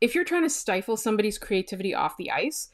If 0.00 0.14
you're 0.14 0.24
trying 0.24 0.42
to 0.42 0.50
stifle 0.50 0.96
somebody's 0.96 1.38
creativity 1.38 1.94
off 1.94 2.16
the 2.16 2.30
ice, 2.30 2.68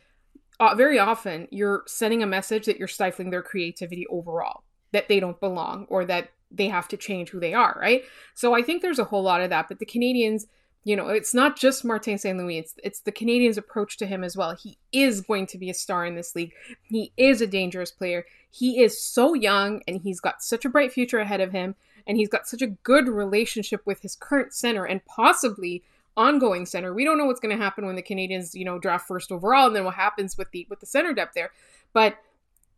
uh, 0.58 0.74
very 0.74 0.98
often 0.98 1.48
you're 1.50 1.84
sending 1.86 2.22
a 2.22 2.26
message 2.26 2.66
that 2.66 2.78
you're 2.78 2.88
stifling 2.88 3.30
their 3.30 3.42
creativity 3.42 4.06
overall, 4.08 4.62
that 4.92 5.08
they 5.08 5.20
don't 5.20 5.40
belong 5.40 5.86
or 5.88 6.04
that 6.04 6.30
they 6.50 6.68
have 6.68 6.88
to 6.88 6.96
change 6.96 7.30
who 7.30 7.40
they 7.40 7.54
are, 7.54 7.78
right? 7.80 8.02
So 8.34 8.54
I 8.54 8.62
think 8.62 8.82
there's 8.82 8.98
a 8.98 9.04
whole 9.04 9.22
lot 9.22 9.40
of 9.40 9.50
that. 9.50 9.68
But 9.68 9.78
the 9.78 9.86
Canadiens– 9.86 10.46
you 10.84 10.96
know, 10.96 11.08
it's 11.08 11.34
not 11.34 11.58
just 11.58 11.84
Martin 11.84 12.16
St. 12.16 12.38
Louis, 12.38 12.58
it's 12.58 12.74
it's 12.82 13.00
the 13.00 13.12
Canadiens' 13.12 13.58
approach 13.58 13.96
to 13.98 14.06
him 14.06 14.24
as 14.24 14.36
well. 14.36 14.54
He 14.54 14.78
is 14.92 15.20
going 15.20 15.46
to 15.48 15.58
be 15.58 15.68
a 15.68 15.74
star 15.74 16.06
in 16.06 16.14
this 16.14 16.34
league. 16.34 16.52
He 16.82 17.12
is 17.16 17.42
a 17.42 17.46
dangerous 17.46 17.90
player. 17.90 18.24
He 18.50 18.82
is 18.82 19.00
so 19.00 19.34
young 19.34 19.82
and 19.86 20.00
he's 20.00 20.20
got 20.20 20.42
such 20.42 20.64
a 20.64 20.70
bright 20.70 20.92
future 20.92 21.20
ahead 21.20 21.40
of 21.40 21.52
him 21.52 21.74
and 22.06 22.16
he's 22.16 22.28
got 22.28 22.48
such 22.48 22.62
a 22.62 22.68
good 22.68 23.08
relationship 23.08 23.82
with 23.84 24.00
his 24.00 24.16
current 24.16 24.54
center 24.54 24.84
and 24.84 25.04
possibly 25.04 25.82
ongoing 26.16 26.66
center. 26.66 26.92
We 26.92 27.04
don't 27.04 27.18
know 27.18 27.26
what's 27.26 27.40
going 27.40 27.56
to 27.56 27.62
happen 27.62 27.86
when 27.86 27.96
the 27.96 28.02
Canadiens, 28.02 28.54
you 28.54 28.64
know, 28.64 28.78
draft 28.78 29.06
first 29.06 29.30
overall 29.30 29.66
and 29.66 29.76
then 29.76 29.84
what 29.84 29.94
happens 29.94 30.36
with 30.36 30.50
the 30.50 30.66
with 30.70 30.80
the 30.80 30.86
center 30.86 31.12
depth 31.12 31.34
there. 31.34 31.50
But 31.92 32.16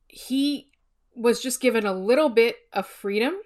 he 0.08 0.68
was 1.14 1.40
just 1.40 1.60
given 1.60 1.86
a 1.86 1.92
little 1.92 2.28
bit 2.28 2.56
of 2.72 2.86
freedom 2.86 3.38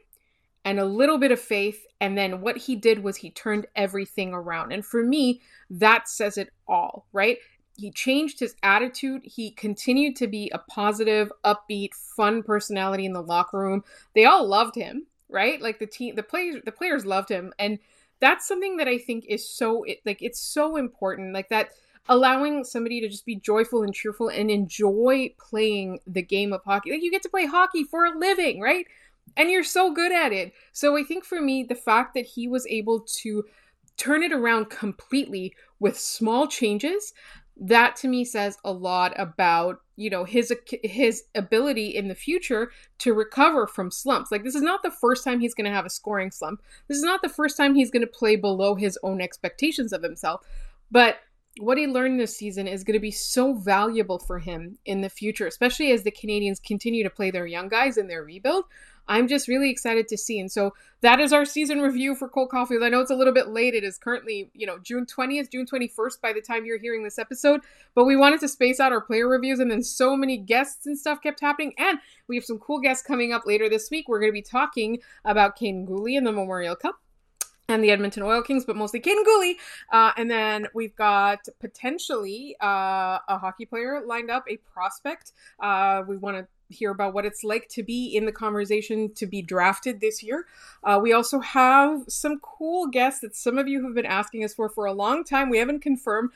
and 0.67 0.81
a 0.81 0.85
little 0.85 1.17
bit 1.17 1.31
of 1.31 1.41
faith. 1.41 1.87
And 2.01 2.19
then 2.19 2.41
what 2.41 2.57
he 2.57 2.75
did 2.75 3.03
was 3.03 3.17
he 3.17 3.31
turned 3.31 3.69
everything 3.77 4.35
around. 4.35 4.73
And 4.73 4.85
for 4.85 5.03
me, 5.03 5.41
that 5.71 6.09
says 6.09 6.37
it 6.37 6.51
all, 6.67 7.07
right? 7.13 7.39
He 7.79 7.93
changed 7.93 8.41
his 8.41 8.57
attitude. 8.65 9.23
He 9.25 9.53
continued 9.53 10.17
to 10.17 10.27
be 10.27 10.51
a 10.53 10.59
positive, 10.59 11.31
upbeat, 11.45 11.95
fun 11.95 12.43
personality 12.43 13.07
in 13.07 13.13
the 13.13 13.23
locker 13.23 13.59
room. 13.59 13.85
They 14.15 14.25
all 14.25 14.47
loved 14.47 14.75
him, 14.75 15.07
right? 15.29 15.63
Like 15.63 15.79
the 15.79 15.87
team, 15.87 16.17
the 16.17 16.25
players, 16.25 16.63
the 16.65 16.73
players 16.73 17.07
loved 17.07 17.29
him. 17.29 17.53
And 17.61 17.79
that's 18.19 18.49
something 18.49 18.79
that 18.79 18.89
I 18.89 18.99
think 18.99 19.25
is 19.29 19.49
so, 19.49 19.85
like, 20.05 20.21
it's 20.21 20.41
so 20.41 20.77
important. 20.77 21.33
Like 21.33 21.49
that, 21.51 21.71
allowing 22.09 22.65
somebody 22.65 23.01
to 23.01 23.09
just 23.09 23.27
be 23.27 23.37
joyful 23.37 23.83
and 23.83 23.95
cheerful 23.95 24.29
and 24.29 24.51
enjoy 24.51 25.33
playing 25.39 26.01
the 26.07 26.23
game 26.23 26.53
of 26.53 26.65
hockey. 26.65 26.93
Like 26.93 27.03
you 27.03 27.11
get 27.11 27.23
to 27.23 27.29
play 27.29 27.47
hockey 27.47 27.85
for 27.85 28.05
a 28.05 28.19
living, 28.19 28.61
right? 28.61 28.87
And 29.37 29.51
you're 29.51 29.65
so 29.65 29.93
good 29.93 30.13
at 30.13 30.33
it. 30.33 30.53
So 30.73 30.97
I 30.97 31.03
think 31.03 31.25
for 31.25 31.41
me, 31.41 31.63
the 31.63 31.75
fact 31.75 32.15
that 32.15 32.27
he 32.27 32.49
was 32.49 32.67
able 32.67 33.01
to 33.21 33.45
turn 33.97 34.23
it 34.23 34.33
around 34.33 34.71
completely 34.71 35.55
with 35.79 35.99
small 35.99 36.47
changes, 36.47 37.13
that 37.59 37.97
to 37.97 38.09
me 38.09 38.25
says 38.25 38.59
a 38.65 38.73
lot 38.73 39.19
about 39.19 39.81
you 39.97 40.11
know 40.11 40.25
his 40.25 40.53
his 40.83 41.25
ability 41.35 41.89
in 41.97 42.09
the 42.09 42.15
future 42.15 42.71
to 42.99 43.15
recover 43.15 43.67
from 43.67 43.91
slumps. 43.91 44.31
Like 44.31 44.45
this 44.45 44.55
is 44.55 44.63
not 44.63 44.83
the 44.83 44.91
first 44.91 45.25
time 45.25 45.41
he's 45.41 45.55
going 45.55 45.65
to 45.65 45.75
have 45.75 45.87
a 45.87 45.91
scoring 45.91 46.31
slump. 46.31 46.61
This 46.89 46.99
is 46.99 47.05
not 47.05 47.23
the 47.23 47.31
first 47.31 47.57
time 47.57 47.75
he's 47.75 47.91
going 47.91 48.03
to 48.03 48.07
play 48.07 48.37
below 48.37 48.75
his 48.75 48.99
own 49.03 49.23
expectations 49.23 49.93
of 49.93 50.03
himself. 50.03 50.43
But 50.91 51.17
what 51.59 51.79
he 51.79 51.87
learned 51.87 52.21
this 52.21 52.37
season 52.37 52.69
is 52.69 52.85
going 52.85 52.95
to 52.95 53.01
be 53.01 53.11
so 53.11 53.55
valuable 53.55 54.19
for 54.19 54.39
him 54.39 54.77
in 54.85 55.01
the 55.01 55.09
future 55.09 55.47
especially 55.47 55.91
as 55.91 56.03
the 56.03 56.11
Canadiens 56.11 56.63
continue 56.63 57.03
to 57.03 57.09
play 57.09 57.31
their 57.31 57.47
young 57.47 57.69
guys 57.69 57.97
in 57.97 58.09
their 58.09 58.23
rebuild 58.23 58.65
I'm 59.09 59.29
just 59.29 59.49
really 59.49 59.71
excited 59.71 60.09
to 60.09 60.19
see. 60.19 60.41
And 60.41 60.51
so 60.51 60.75
that 61.01 61.21
is 61.21 61.33
our 61.33 61.45
season 61.45 61.81
review 61.81 62.15
for 62.15 62.29
Cole 62.29 62.49
Caufield. 62.49 62.85
I 62.85 62.89
know 62.89 63.01
it's 63.01 63.11
a 63.11 63.15
little 63.15 63.33
bit 63.33 63.49
late. 63.49 63.75
It 63.75 63.85
is 63.85 63.99
currently, 63.99 64.51
you 64.55 64.67
know, 64.67 64.79
June 64.79 65.07
20th, 65.07 65.51
June 65.51 65.67
21st 65.67 66.21
by 66.21 66.33
the 66.33 66.41
time 66.41 66.65
you're 66.65 66.79
hearing 66.79 67.05
this 67.05 67.19
episode. 67.19 67.61
But 67.95 68.05
we 68.05 68.17
wanted 68.17 68.41
to 68.41 68.49
space 68.49 68.81
out 68.81 68.93
our 68.93 69.01
player 69.01 69.29
reviews, 69.29 69.61
and 69.61 69.71
then 69.71 69.83
so 69.83 70.17
many 70.17 70.37
guests 70.37 70.87
and 70.87 70.99
stuff 70.99 71.23
kept 71.23 71.41
happening. 71.41 71.75
And 71.79 71.99
we 72.29 72.37
have 72.37 72.45
some 72.45 72.59
cool 72.59 72.81
guests 72.81 73.07
coming 73.07 73.33
up 73.33 73.47
later 73.47 73.69
this 73.69 73.91
week. 73.91 74.09
We're 74.09 74.21
going 74.21 74.33
to 74.33 74.35
be 74.35 74.43
talking 74.43 74.99
about 75.25 75.57
Kane 75.57 75.87
Guhle 75.87 76.17
and 76.17 76.27
the 76.27 76.33
Memorial 76.33 76.77
Cup 76.77 77.01
and 77.69 77.83
the 77.83 77.91
Edmonton 77.91 78.23
Oil 78.23 78.43
Kings, 78.43 78.65
but 78.65 78.77
mostly 78.77 79.01
Kaiden 79.01 79.25
Guhle. 79.25 79.55
Uh, 79.91 80.13
and 80.17 80.31
then 80.31 80.69
we've 80.75 80.95
got 80.95 81.47
potentially 81.61 82.57
uh, 82.63 83.19
a 83.29 83.39
hockey 83.39 83.65
player 83.65 84.03
lined 84.05 84.31
up, 84.31 84.45
a 84.49 84.57
prospect. 84.59 85.33
Uh, 85.61 86.03
we 86.07 86.17
want 86.17 86.37
to 86.37 86.47
hear 86.69 86.91
about 86.91 87.15
what 87.15 87.25
it's 87.25 87.45
like 87.45 87.69
to 87.69 87.83
be 87.83 88.15
in 88.15 88.27
the 88.27 88.33
conversation 88.33 89.13
to 89.15 89.27
be 89.27 89.43
drafted 89.43 90.01
this 90.01 90.23
year. 90.23 90.47
Uh, 90.83 90.99
we 91.03 91.13
also 91.13 91.41
have 91.41 92.03
some 92.09 92.39
cool 92.41 92.89
guests 92.89 93.21
that 93.21 93.37
some 93.37 93.59
of 93.59 93.69
you 93.69 93.85
have 93.85 93.95
been 93.95 94.07
asking 94.07 94.45
us 94.45 94.55
for 94.55 94.69
for 94.69 94.87
a 94.87 94.93
long 94.93 95.25
time. 95.25 95.51
We 95.51 95.59
haven't 95.59 95.81
confirmed, 95.81 96.31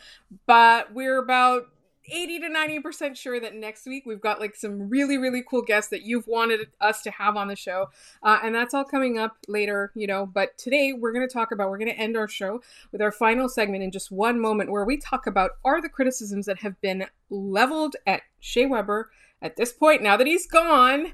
but 0.47 0.93
we're 0.93 1.19
about 1.19 1.69
80 2.13 2.41
to 2.41 2.49
90% 2.49 3.17
sure 3.17 3.41
that 3.41 3.55
next 3.55 3.87
week 3.87 4.05
we've 4.07 4.21
got 4.21 4.41
like 4.41 4.57
some 4.57 4.89
really, 4.89 5.19
really 5.19 5.43
cool 5.49 5.63
guests 5.63 5.91
that 5.91 6.03
you've 6.03 6.27
wanted 6.27 6.69
us 6.81 7.03
to 7.03 7.11
have 7.11 7.37
on 7.37 7.49
the 7.49 7.57
show. 7.57 7.89
Uh, 8.23 8.39
and 8.43 8.55
that's 8.55 8.75
all 8.75 8.85
coming 8.85 9.19
up 9.19 9.37
later, 9.49 9.93
you 9.95 10.07
know. 10.07 10.27
But 10.27 10.57
today 10.59 10.93
we're 10.93 11.13
going 11.13 11.27
to 11.27 11.33
talk 11.33 11.53
about, 11.53 11.71
we're 11.71 11.79
going 11.79 11.91
to 11.91 11.99
end 11.99 12.17
our 12.17 12.29
show 12.29 12.63
with 12.93 13.01
our 13.01 13.13
final 13.13 13.49
segment 13.49 13.85
in 13.85 13.91
just 13.91 14.11
one 14.11 14.41
moment 14.41 14.71
where 14.71 14.85
we 14.85 14.97
talk 14.97 15.27
about 15.27 15.53
are 15.65 15.81
the 15.81 15.89
criticisms 15.89 16.47
that 16.47 16.61
have 16.61 16.81
been 16.81 17.07
leveled 17.29 17.97
at 18.07 18.23
Shea 18.41 18.67
Weber 18.67 19.11
at 19.43 19.57
this 19.57 19.73
point, 19.73 20.03
now 20.03 20.17
that 20.17 20.27
he's 20.27 20.47
gone, 20.47 21.13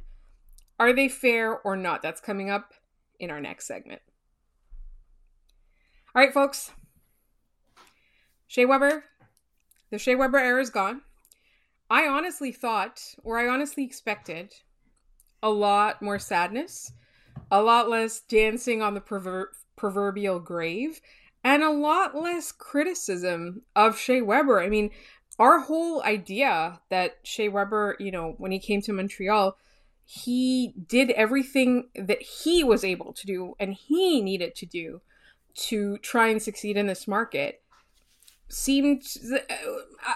are 0.79 0.93
they 0.93 1.09
fair 1.09 1.59
or 1.59 1.77
not? 1.77 2.03
That's 2.03 2.21
coming 2.21 2.51
up 2.51 2.75
in 3.19 3.31
our 3.31 3.41
next 3.41 3.67
segment. 3.67 4.03
All 6.15 6.23
right, 6.23 6.33
folks. 6.33 6.73
Shea 8.47 8.65
Weber, 8.65 9.05
the 9.91 9.99
Shea 9.99 10.15
Weber 10.15 10.39
era 10.39 10.61
is 10.61 10.71
gone. 10.71 11.03
I 11.91 12.07
honestly 12.07 12.53
thought, 12.53 13.03
or 13.23 13.39
I 13.39 13.49
honestly 13.49 13.85
expected, 13.85 14.53
a 15.43 15.51
lot 15.51 16.03
more 16.03 16.19
sadness, 16.19 16.93
a 17.51 17.63
lot 17.63 17.89
less 17.89 18.21
dancing 18.21 18.83
on 18.83 18.95
the 18.95 19.01
prover- 19.01 19.53
proverbial 19.77 20.41
grave, 20.41 21.01
and 21.45 21.63
a 21.63 21.71
lot 21.71 22.17
less 22.17 22.51
criticism 22.51 23.63
of 23.77 23.99
Shea 23.99 24.21
Weber. 24.21 24.61
I 24.61 24.69
mean, 24.69 24.91
our 25.39 25.61
whole 25.61 26.03
idea 26.03 26.81
that 26.89 27.19
Shea 27.23 27.49
Weber, 27.49 27.97
you 27.99 28.11
know, 28.11 28.35
when 28.39 28.53
he 28.53 28.59
came 28.59 28.81
to 28.83 28.93
Montreal, 28.93 29.57
he 30.05 30.73
did 30.87 31.11
everything 31.11 31.89
that 31.95 32.23
he 32.23 32.65
was 32.65 32.85
able 32.85 33.13
to 33.13 33.27
do 33.27 33.55
and 33.59 33.75
he 33.75 34.23
needed 34.23 34.55
to 34.55 34.67
do 34.67 35.03
to 35.55 35.99
try 35.99 36.29
and 36.29 36.41
succeed 36.41 36.77
in 36.77 36.87
this 36.87 37.09
market. 37.09 37.63
Seemed 38.49 39.03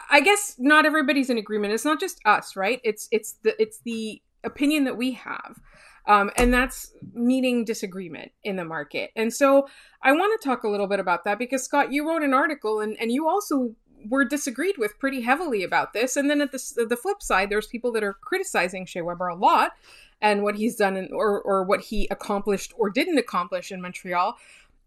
i 0.09 0.21
guess 0.21 0.55
not 0.57 0.87
everybody's 0.87 1.31
in 1.31 1.39
agreement. 1.39 1.75
It's 1.75 1.85
not 1.85 1.99
just 1.99 2.21
us 2.25 2.55
right? 2.55 2.81
It's 2.85 3.09
it's 3.11 3.33
the 3.43 3.61
it's 3.61 3.81
the 3.81 4.23
opinion 4.45 4.85
that 4.85 4.97
we 4.97 5.13
have 5.13 5.61
um, 6.07 6.31
and 6.37 6.55
that's 6.55 6.93
meeting 7.13 7.65
disagreement 7.65 8.33
in 8.43 8.57
the 8.57 8.65
market. 8.65 9.11
And 9.17 9.33
so 9.33 9.67
i 10.03 10.13
want 10.13 10.41
to 10.41 10.49
talk 10.49 10.63
a 10.63 10.69
little 10.69 10.87
bit 10.87 11.01
about 11.01 11.25
that 11.25 11.39
because 11.39 11.65
scott 11.65 11.93
you 11.93 12.09
wrote 12.09 12.23
an 12.23 12.33
article 12.33 12.81
and, 12.81 12.97
and 12.99 13.13
you 13.13 13.29
also 13.29 13.75
were 14.09 14.25
disagreed 14.25 14.77
with 14.79 14.99
pretty 14.99 15.21
heavily 15.21 15.63
about 15.63 15.93
this. 15.93 16.17
And 16.17 16.31
then 16.31 16.41
at 16.41 16.53
the, 16.53 16.87
the 16.89 16.97
flip 16.97 17.23
side, 17.23 17.51
there's 17.51 17.67
people 17.67 17.93
that 17.93 18.03
are 18.03 18.15
criticizing 18.15 18.87
Shea 18.87 19.03
Weber 19.03 19.29
a 19.29 19.35
lot 19.35 19.73
and 20.21 20.43
what 20.43 20.57
he's 20.57 20.77
done 20.77 20.97
in, 20.97 21.09
or, 21.13 21.41
or 21.43 21.65
what 21.65 21.81
he 21.81 22.07
accomplished 22.11 22.73
or 22.77 22.91
didn't 22.91 23.19
accomplish 23.19 23.73
in 23.73 23.81
Montreal. 23.81 24.37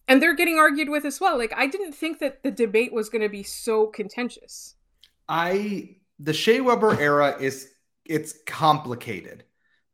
And 0.07 0.21
they're 0.21 0.35
getting 0.35 0.57
argued 0.57 0.89
with 0.89 1.05
as 1.05 1.19
well. 1.21 1.37
Like, 1.37 1.53
I 1.55 1.67
didn't 1.67 1.93
think 1.93 2.19
that 2.19 2.43
the 2.43 2.51
debate 2.51 2.91
was 2.93 3.09
going 3.09 3.21
to 3.21 3.29
be 3.29 3.43
so 3.43 3.87
contentious. 3.87 4.75
I, 5.29 5.95
the 6.19 6.33
Shea 6.33 6.61
Weber 6.61 6.99
era 6.99 7.37
is, 7.39 7.69
it's 8.05 8.35
complicated 8.45 9.45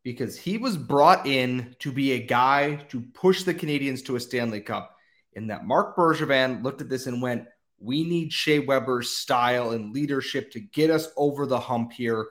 because 0.04 0.36
he 0.38 0.58
was 0.58 0.78
brought 0.78 1.28
in 1.28 1.76
to 1.80 1.92
be 1.92 2.14
a 2.14 2.20
guy 2.20 2.76
to 2.90 3.02
push 3.14 3.44
the 3.44 3.54
Canadiens 3.54 4.04
to 4.06 4.16
a 4.16 4.20
Stanley 4.20 4.62
Cup. 4.62 4.96
And 5.36 5.52
that 5.52 5.66
Marc 5.66 5.96
Bergevin 5.96 6.64
looked 6.64 6.82
at 6.82 6.90
this 6.90 7.06
and 7.06 7.22
went, 7.22 7.46
we 7.80 8.04
need 8.04 8.34
Shea 8.34 8.60
Weber's 8.60 9.10
style 9.10 9.72
and 9.72 9.94
leadership 9.94 10.52
to 10.52 10.60
get 10.60 10.90
us 10.90 11.08
over 11.16 11.46
the 11.46 11.60
hump 11.60 11.94
here, 11.94 12.28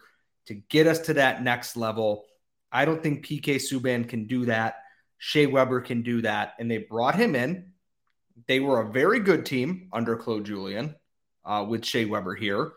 to 0.47 0.55
get 0.55 0.87
us 0.87 1.01
to 1.01 1.15
that 1.15 1.43
next 1.43 1.77
level. 1.77 2.25
I 2.71 2.85
don't 2.85 3.03
think 3.03 3.27
PK 3.27 3.57
Subban 3.57 4.09
can 4.09 4.27
do 4.27 4.47
that. 4.47 4.77
Shea 5.19 5.47
Weber 5.47 5.81
can 5.81 6.03
do 6.03 6.23
that. 6.23 6.55
And 6.59 6.71
they 6.71 6.79
brought 6.79 7.15
him 7.15 7.35
in. 7.35 7.73
They 8.47 8.61
were 8.61 8.81
a 8.81 8.91
very 8.91 9.21
good 9.21 9.47
team 9.47 9.89
under 9.93 10.17
Claude 10.17 10.45
Julien 10.45 10.95
uh, 11.45 11.67
with 11.69 11.85
Shea 11.85 12.05
Weber 12.05 12.35
here. 12.35 12.73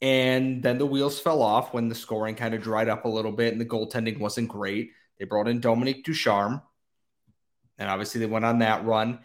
And 0.00 0.62
then 0.62 0.78
the 0.78 0.86
wheels 0.86 1.18
fell 1.18 1.42
off 1.42 1.72
when 1.72 1.88
the 1.88 1.94
scoring 1.94 2.34
kind 2.34 2.54
of 2.54 2.62
dried 2.62 2.88
up 2.88 3.04
a 3.04 3.08
little 3.08 3.32
bit 3.32 3.52
and 3.52 3.60
the 3.60 3.66
goaltending 3.66 4.18
wasn't 4.18 4.48
great. 4.48 4.90
They 5.18 5.24
brought 5.24 5.48
in 5.48 5.60
Dominique 5.60 6.04
Ducharme. 6.04 6.62
And 7.78 7.88
obviously 7.88 8.20
they 8.20 8.26
went 8.26 8.44
on 8.44 8.58
that 8.58 8.84
run. 8.84 9.20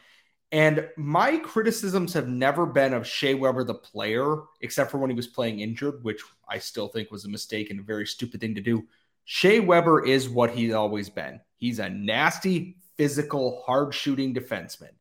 And 0.53 0.87
my 0.97 1.37
criticisms 1.37 2.13
have 2.13 2.27
never 2.27 2.67
been 2.67 2.93
of 2.93 3.07
Shea 3.07 3.33
Weber, 3.33 3.63
the 3.63 3.73
player, 3.73 4.37
except 4.61 4.91
for 4.91 4.99
when 4.99 5.09
he 5.09 5.15
was 5.15 5.25
playing 5.25 5.61
injured, 5.61 6.03
which 6.03 6.21
I 6.47 6.59
still 6.59 6.87
think 6.87 7.09
was 7.09 7.25
a 7.25 7.29
mistake 7.29 7.71
and 7.71 7.79
a 7.79 7.83
very 7.83 8.05
stupid 8.05 8.39
thing 8.39 8.53
to 8.53 8.61
do. 8.61 8.87
Shea 9.25 9.59
Weber 9.59 10.05
is 10.05 10.29
what 10.29 10.51
he's 10.51 10.75
always 10.75 11.09
been. 11.09 11.41
He's 11.57 11.79
a 11.79 11.89
nasty, 11.89 12.77
physical, 12.97 13.63
hard 13.65 13.95
shooting 13.95 14.31
defenseman. 14.31 14.91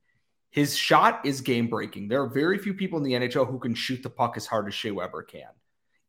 His 0.49 0.75
shot 0.75 1.21
is 1.27 1.43
game 1.43 1.69
breaking. 1.69 2.09
There 2.09 2.23
are 2.23 2.29
very 2.29 2.57
few 2.57 2.73
people 2.73 2.97
in 2.97 3.05
the 3.05 3.13
NHL 3.13 3.51
who 3.51 3.59
can 3.59 3.75
shoot 3.75 4.03
the 4.03 4.09
puck 4.09 4.39
as 4.39 4.47
hard 4.47 4.69
as 4.69 4.75
Shea 4.75 4.91
Weber 4.91 5.23
can. 5.23 5.51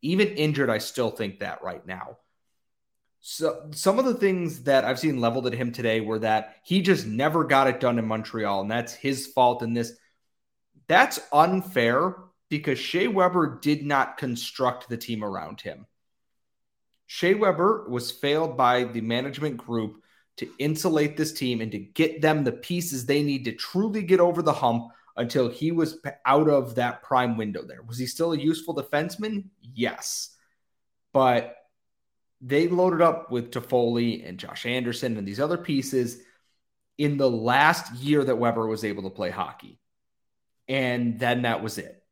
Even 0.00 0.28
injured, 0.28 0.70
I 0.70 0.78
still 0.78 1.10
think 1.10 1.40
that 1.40 1.62
right 1.62 1.86
now. 1.86 2.16
So 3.26 3.70
some 3.70 3.98
of 3.98 4.04
the 4.04 4.12
things 4.12 4.64
that 4.64 4.84
I've 4.84 4.98
seen 4.98 5.18
leveled 5.18 5.46
at 5.46 5.54
him 5.54 5.72
today 5.72 6.02
were 6.02 6.18
that 6.18 6.56
he 6.62 6.82
just 6.82 7.06
never 7.06 7.42
got 7.42 7.68
it 7.68 7.80
done 7.80 7.98
in 7.98 8.06
Montreal, 8.06 8.60
and 8.60 8.70
that's 8.70 8.92
his 8.92 9.28
fault 9.28 9.62
in 9.62 9.72
this. 9.72 9.94
That's 10.88 11.18
unfair 11.32 12.16
because 12.50 12.78
Shea 12.78 13.08
Weber 13.08 13.60
did 13.62 13.82
not 13.82 14.18
construct 14.18 14.90
the 14.90 14.98
team 14.98 15.24
around 15.24 15.62
him. 15.62 15.86
Shea 17.06 17.32
Weber 17.32 17.86
was 17.88 18.12
failed 18.12 18.58
by 18.58 18.84
the 18.84 19.00
management 19.00 19.56
group 19.56 20.02
to 20.36 20.50
insulate 20.58 21.16
this 21.16 21.32
team 21.32 21.62
and 21.62 21.72
to 21.72 21.78
get 21.78 22.20
them 22.20 22.44
the 22.44 22.52
pieces 22.52 23.06
they 23.06 23.22
need 23.22 23.46
to 23.46 23.52
truly 23.52 24.02
get 24.02 24.20
over 24.20 24.42
the 24.42 24.52
hump 24.52 24.88
until 25.16 25.48
he 25.48 25.72
was 25.72 25.96
out 26.26 26.50
of 26.50 26.74
that 26.74 27.02
prime 27.02 27.38
window 27.38 27.64
there. 27.66 27.82
Was 27.84 27.96
he 27.96 28.04
still 28.04 28.34
a 28.34 28.38
useful 28.38 28.76
defenseman? 28.76 29.44
Yes. 29.62 30.36
But 31.14 31.56
they 32.44 32.68
loaded 32.68 33.00
up 33.00 33.30
with 33.30 33.50
Toffoli 33.50 34.28
and 34.28 34.38
Josh 34.38 34.66
Anderson 34.66 35.16
and 35.16 35.26
these 35.26 35.40
other 35.40 35.56
pieces 35.56 36.18
in 36.98 37.16
the 37.16 37.30
last 37.30 37.94
year 37.94 38.22
that 38.22 38.36
Weber 38.36 38.66
was 38.66 38.84
able 38.84 39.04
to 39.04 39.10
play 39.10 39.30
hockey. 39.30 39.80
And 40.68 41.18
then 41.18 41.42
that 41.42 41.62
was 41.62 41.78
it. 41.78 42.02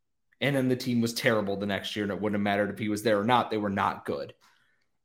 And 0.41 0.57
then 0.57 0.69
the 0.69 0.77
team 0.77 1.03
was 1.03 1.13
terrible 1.13 1.57
the 1.57 1.67
next 1.67 1.95
year, 1.95 2.05
and 2.05 2.13
it 2.13 2.21
wouldn't 2.21 2.41
have 2.41 2.43
mattered 2.43 2.71
if 2.71 2.79
he 2.79 2.89
was 2.89 3.03
there 3.03 3.21
or 3.21 3.25
not. 3.25 3.51
They 3.51 3.59
were 3.59 3.71
not 3.71 4.07
good. 4.07 4.33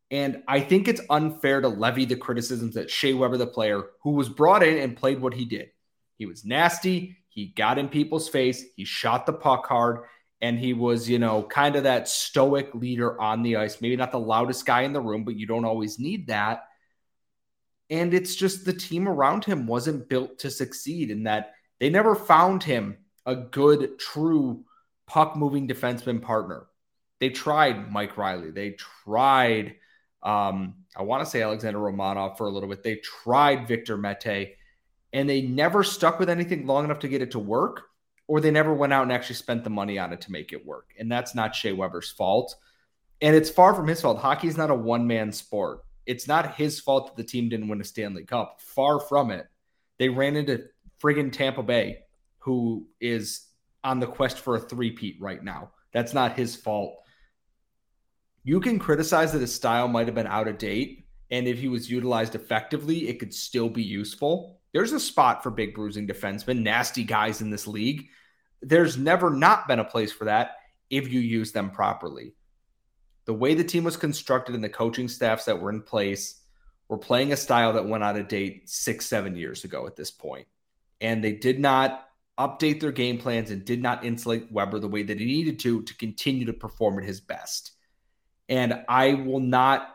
And 0.10 0.44
I 0.48 0.62
think 0.62 0.88
it's 0.88 1.02
unfair 1.10 1.60
to 1.60 1.68
levy 1.68 2.06
the 2.06 2.16
criticisms 2.16 2.76
that 2.76 2.90
Shea 2.90 3.14
Weber, 3.14 3.38
the 3.38 3.46
player 3.46 3.84
who 4.04 4.12
was 4.12 4.30
brought 4.30 4.64
in 4.64 4.78
and 4.78 4.96
played 4.96 5.22
what 5.22 5.34
he 5.34 5.44
did. 5.44 5.70
He 6.16 6.26
was 6.26 6.46
nasty. 6.46 7.18
He 7.28 7.48
got 7.48 7.78
in 7.78 7.90
people's 7.90 8.30
face. 8.30 8.64
He 8.78 8.86
shot 8.86 9.26
the 9.26 9.34
puck 9.34 9.68
hard 9.68 10.06
and 10.42 10.60
he 10.60 10.74
was, 10.74 11.10
you 11.10 11.20
know, 11.20 11.44
kind 11.44 11.76
of 11.76 11.84
that 11.84 12.08
stoic 12.08 12.74
leader 12.76 13.20
on 13.20 13.42
the 13.42 13.56
ice. 13.56 13.82
Maybe 13.82 13.96
not 13.96 14.12
the 14.12 14.20
loudest 14.20 14.66
guy 14.66 14.82
in 14.82 14.94
the 14.94 15.02
room, 15.02 15.24
but 15.24 15.36
you 15.36 15.48
don't 15.48 15.66
always 15.66 15.98
need 16.00 16.28
that. 16.28 16.66
And 17.90 18.14
it's 18.14 18.36
just 18.36 18.66
the 18.66 18.74
team 18.74 19.08
around 19.08 19.46
him 19.46 19.66
wasn't 19.66 20.10
built 20.10 20.40
to 20.40 20.52
succeed 20.52 21.10
in 21.10 21.24
that 21.24 21.54
they 21.80 21.90
never 21.90 22.16
found 22.16 22.64
him 22.64 22.98
a 23.26 23.36
good, 23.36 23.98
true 23.98 24.64
puck 25.08 25.36
moving 25.36 25.68
defenseman 25.68 26.22
partner. 26.22 26.68
They 27.20 27.30
tried 27.30 27.92
Mike 27.92 28.18
Reilly. 28.18 28.52
They 28.52 28.72
tried, 28.72 29.76
um, 30.22 30.76
I 30.96 31.02
want 31.04 31.24
to 31.24 31.30
say 31.30 31.42
Alexander 31.42 31.80
Romanov 31.80 32.38
for 32.38 32.48
a 32.48 32.52
little 32.52 32.70
bit. 32.70 32.84
They 32.84 32.98
tried 32.98 33.68
Victor 33.68 33.98
Mete, 33.98 34.56
and 35.14 35.28
they 35.28 35.42
never 35.42 35.84
stuck 35.84 36.20
with 36.20 36.30
anything 36.30 36.68
long 36.68 36.86
enough 36.86 37.00
to 37.00 37.08
get 37.08 37.22
it 37.22 37.32
to 37.32 37.40
work 37.40 37.87
or 38.28 38.42
they 38.42 38.52
never 38.52 38.74
went 38.74 38.94
out 38.94 39.04
and 39.04 39.12
actually 39.12 39.36
spent 39.36 39.64
the 39.64 39.70
money 39.70 39.98
on 39.98 40.14
it 40.14 40.22
to 40.22 40.32
make 40.32 40.54
it 40.54 40.66
work. 40.66 40.94
And 41.00 41.12
that's 41.12 41.34
not 41.34 41.56
Shea 41.56 41.72
Weber's 41.72 42.12
fault. 42.12 42.56
And 43.22 43.36
it's 43.36 43.50
far 43.50 43.74
from 43.74 43.88
his 43.88 44.02
fault. 44.02 44.20
Hockey 44.20 44.48
is 44.48 44.58
not 44.58 44.70
a 44.70 44.76
one 44.76 45.08
man 45.08 45.32
sport. 45.32 45.84
It's 46.06 46.28
not 46.28 46.56
his 46.56 46.80
fault 46.80 47.08
that 47.08 47.16
the 47.22 47.28
team 47.28 47.50
didn't 47.50 47.68
win 47.68 47.82
a 47.82 47.84
Stanley 47.84 48.26
Cup. 48.26 48.62
Far 48.62 49.00
from 49.00 49.32
it. 49.32 49.48
They 49.98 50.10
ran 50.10 50.36
into 50.36 50.66
friggin' 51.02 51.32
Tampa 51.32 51.64
Bay, 51.64 52.00
who 52.40 52.88
is 53.02 53.48
on 53.84 54.00
the 54.00 54.08
quest 54.08 54.40
for 54.40 54.56
a 54.56 54.60
three-peat 54.60 55.18
right 55.20 55.44
now. 55.44 55.72
That's 55.92 56.14
not 56.14 56.38
his 56.38 56.56
fault. 56.56 56.96
You 58.44 58.60
can 58.60 58.80
criticize 58.80 59.32
that 59.32 59.42
his 59.42 59.54
style 59.54 59.88
might 59.88 60.06
have 60.08 60.16
been 60.16 60.28
out 60.28 60.48
of 60.48 60.58
date. 60.58 61.06
And 61.30 61.48
if 61.48 61.60
he 61.60 61.68
was 61.68 61.90
utilized 61.90 62.36
effectively, 62.36 63.10
it 63.10 63.20
could 63.20 63.34
still 63.34 63.70
be 63.70 63.84
useful. 63.84 64.62
There's 64.78 64.94
a 64.94 65.00
spot 65.00 65.42
for 65.42 65.50
big 65.50 65.74
bruising 65.74 66.06
defensemen, 66.06 66.62
nasty 66.62 67.04
guys 67.04 67.42
in 67.42 67.50
this 67.50 67.66
league. 67.66 68.10
There's 68.62 68.96
never 68.96 69.32
not 69.32 69.68
been 69.68 69.80
a 69.80 69.84
place 69.84 70.12
for 70.12 70.26
that 70.26 70.58
if 70.92 71.12
you 71.12 71.20
use 71.20 71.52
them 71.52 71.72
properly. 71.72 72.36
The 73.26 73.34
way 73.34 73.56
the 73.56 73.64
team 73.64 73.86
was 73.86 73.98
constructed 73.98 74.54
and 74.54 74.64
the 74.64 74.70
coaching 74.70 75.08
staffs 75.08 75.46
that 75.46 75.60
were 75.60 75.72
in 75.72 75.82
place 75.82 76.40
were 76.90 77.00
playing 77.00 77.34
a 77.34 77.38
style 77.38 77.74
that 77.74 77.88
went 77.88 78.04
out 78.04 78.18
of 78.18 78.28
date 78.28 78.70
six, 78.70 79.08
seven 79.08 79.36
years 79.36 79.64
ago 79.64 79.88
at 79.88 79.96
this 79.96 80.12
point. 80.12 80.46
And 81.02 81.24
they 81.24 81.34
did 81.34 81.60
not 81.60 82.08
update 82.38 82.80
their 82.80 82.92
game 82.92 83.18
plans 83.18 83.50
and 83.50 83.66
did 83.66 83.82
not 83.82 84.06
insulate 84.06 84.52
Weber 84.52 84.78
the 84.78 84.88
way 84.88 85.02
that 85.02 85.20
he 85.20 85.26
needed 85.26 85.58
to 85.62 85.82
to 85.82 85.98
continue 85.98 86.46
to 86.46 86.54
perform 86.54 87.00
at 87.00 87.04
his 87.04 87.20
best. 87.20 87.72
And 88.48 88.84
I 88.88 89.16
will 89.16 89.40
not 89.40 89.90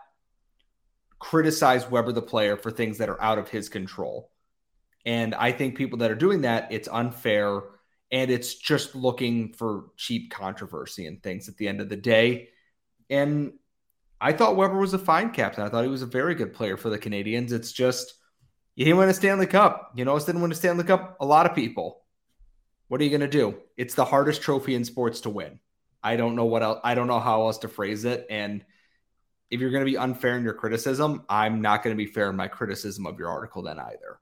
criticize 1.20 1.88
Weber 1.88 2.10
the 2.10 2.20
player 2.20 2.56
for 2.56 2.72
things 2.72 2.98
that 2.98 3.08
are 3.08 3.22
out 3.22 3.38
of 3.38 3.48
his 3.48 3.68
control. 3.68 4.31
And 5.04 5.34
I 5.34 5.52
think 5.52 5.76
people 5.76 5.98
that 5.98 6.10
are 6.10 6.16
doing 6.16 6.42
that, 6.42 6.68
it's 6.70 6.88
unfair 6.88 7.62
and 8.10 8.30
it's 8.30 8.54
just 8.54 8.94
looking 8.94 9.52
for 9.52 9.86
cheap 9.96 10.30
controversy 10.30 11.06
and 11.06 11.22
things 11.22 11.48
at 11.48 11.56
the 11.56 11.66
end 11.66 11.80
of 11.80 11.88
the 11.88 11.96
day. 11.96 12.50
And 13.10 13.54
I 14.20 14.32
thought 14.32 14.56
Weber 14.56 14.78
was 14.78 14.94
a 14.94 14.98
fine 14.98 15.30
captain. 15.30 15.64
I 15.64 15.68
thought 15.68 15.82
he 15.82 15.90
was 15.90 16.02
a 16.02 16.06
very 16.06 16.34
good 16.34 16.54
player 16.54 16.76
for 16.76 16.90
the 16.90 16.98
Canadiens. 16.98 17.52
It's 17.52 17.72
just 17.72 18.14
he 18.76 18.84
didn't 18.84 18.98
win 18.98 19.08
a 19.08 19.14
Stanley 19.14 19.46
Cup. 19.46 19.92
You 19.96 20.04
know, 20.04 20.18
didn't 20.18 20.42
win 20.42 20.52
a 20.52 20.54
Stanley 20.54 20.84
Cup. 20.84 21.16
A 21.20 21.26
lot 21.26 21.46
of 21.46 21.54
people. 21.54 22.02
What 22.88 23.00
are 23.00 23.04
you 23.04 23.10
going 23.10 23.20
to 23.20 23.28
do? 23.28 23.56
It's 23.76 23.94
the 23.94 24.04
hardest 24.04 24.42
trophy 24.42 24.74
in 24.74 24.84
sports 24.84 25.22
to 25.22 25.30
win. 25.30 25.58
I 26.02 26.16
don't 26.16 26.36
know 26.36 26.44
what 26.44 26.62
else. 26.62 26.80
I 26.84 26.94
don't 26.94 27.06
know 27.06 27.20
how 27.20 27.46
else 27.46 27.58
to 27.58 27.68
phrase 27.68 28.04
it. 28.04 28.26
And 28.28 28.64
if 29.50 29.60
you're 29.60 29.70
going 29.70 29.84
to 29.84 29.90
be 29.90 29.96
unfair 29.96 30.36
in 30.36 30.44
your 30.44 30.54
criticism, 30.54 31.24
I'm 31.28 31.62
not 31.62 31.82
going 31.82 31.96
to 31.96 32.02
be 32.02 32.10
fair 32.10 32.30
in 32.30 32.36
my 32.36 32.48
criticism 32.48 33.06
of 33.06 33.18
your 33.18 33.30
article 33.30 33.62
then 33.62 33.78
either. 33.78 34.18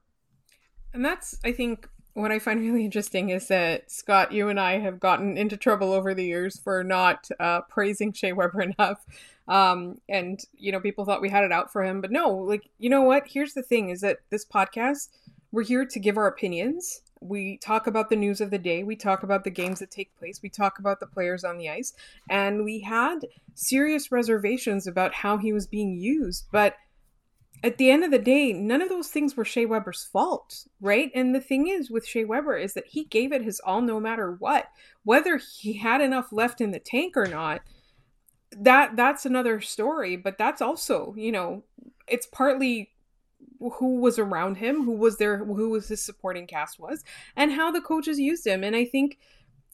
And 0.93 1.03
that's, 1.05 1.37
I 1.43 1.51
think, 1.51 1.87
what 2.13 2.31
I 2.31 2.39
find 2.39 2.59
really 2.61 2.85
interesting 2.85 3.29
is 3.29 3.47
that 3.47 3.91
Scott, 3.91 4.31
you 4.31 4.49
and 4.49 4.59
I 4.59 4.79
have 4.79 4.99
gotten 4.99 5.37
into 5.37 5.57
trouble 5.57 5.93
over 5.93 6.13
the 6.13 6.25
years 6.25 6.59
for 6.59 6.83
not 6.83 7.29
uh, 7.39 7.61
praising 7.61 8.13
Shea 8.13 8.33
Weber 8.33 8.61
enough. 8.79 9.05
Um, 9.47 9.99
and 10.07 10.39
you 10.57 10.71
know, 10.71 10.79
people 10.79 11.05
thought 11.05 11.21
we 11.21 11.29
had 11.29 11.43
it 11.43 11.51
out 11.51 11.71
for 11.71 11.83
him, 11.83 11.99
but 11.99 12.11
no, 12.11 12.29
like, 12.29 12.69
you 12.77 12.89
know 12.89 13.01
what? 13.01 13.23
Here's 13.27 13.53
the 13.53 13.63
thing 13.63 13.89
is 13.89 14.01
that 14.01 14.19
this 14.29 14.45
podcast, 14.45 15.09
we're 15.51 15.63
here 15.63 15.85
to 15.85 15.99
give 15.99 16.17
our 16.17 16.27
opinions. 16.27 17.01
We 17.19 17.57
talk 17.57 17.85
about 17.85 18.09
the 18.09 18.15
news 18.15 18.41
of 18.41 18.49
the 18.49 18.57
day. 18.57 18.83
We 18.83 18.95
talk 18.95 19.23
about 19.23 19.43
the 19.43 19.49
games 19.49 19.79
that 19.79 19.91
take 19.91 20.15
place. 20.17 20.41
We 20.41 20.49
talk 20.49 20.79
about 20.79 20.99
the 20.99 21.05
players 21.05 21.43
on 21.43 21.57
the 21.57 21.69
ice. 21.69 21.93
And 22.29 22.63
we 22.63 22.79
had 22.79 23.27
serious 23.53 24.11
reservations 24.11 24.87
about 24.87 25.13
how 25.13 25.37
he 25.37 25.53
was 25.53 25.67
being 25.67 25.97
used. 25.97 26.45
But 26.51 26.75
at 27.63 27.77
the 27.77 27.91
end 27.91 28.03
of 28.03 28.11
the 28.11 28.19
day, 28.19 28.53
none 28.53 28.81
of 28.81 28.89
those 28.89 29.09
things 29.09 29.37
were 29.37 29.45
Shea 29.45 29.65
Weber's 29.65 30.03
fault, 30.03 30.67
right? 30.79 31.11
And 31.13 31.35
the 31.35 31.41
thing 31.41 31.67
is 31.67 31.91
with 31.91 32.07
Shea 32.07 32.25
Weber 32.25 32.57
is 32.57 32.73
that 32.73 32.87
he 32.87 33.05
gave 33.05 33.31
it 33.31 33.43
his 33.43 33.59
all 33.59 33.81
no 33.81 33.99
matter 33.99 34.31
what. 34.39 34.67
Whether 35.03 35.37
he 35.37 35.73
had 35.73 36.01
enough 36.01 36.31
left 36.31 36.59
in 36.59 36.71
the 36.71 36.79
tank 36.79 37.15
or 37.15 37.27
not, 37.27 37.61
that 38.51 38.95
that's 38.95 39.25
another 39.25 39.61
story, 39.61 40.15
but 40.15 40.37
that's 40.37 40.61
also, 40.61 41.13
you 41.15 41.31
know, 41.31 41.63
it's 42.07 42.25
partly 42.25 42.89
who 43.59 43.99
was 43.99 44.17
around 44.17 44.57
him, 44.57 44.83
who 44.83 44.93
was 44.93 45.17
there, 45.17 45.37
who 45.37 45.69
was 45.69 45.87
his 45.87 46.01
supporting 46.01 46.47
cast 46.47 46.79
was, 46.79 47.03
and 47.35 47.51
how 47.51 47.71
the 47.71 47.81
coaches 47.81 48.19
used 48.19 48.45
him. 48.45 48.63
And 48.63 48.75
I 48.75 48.85
think 48.85 49.19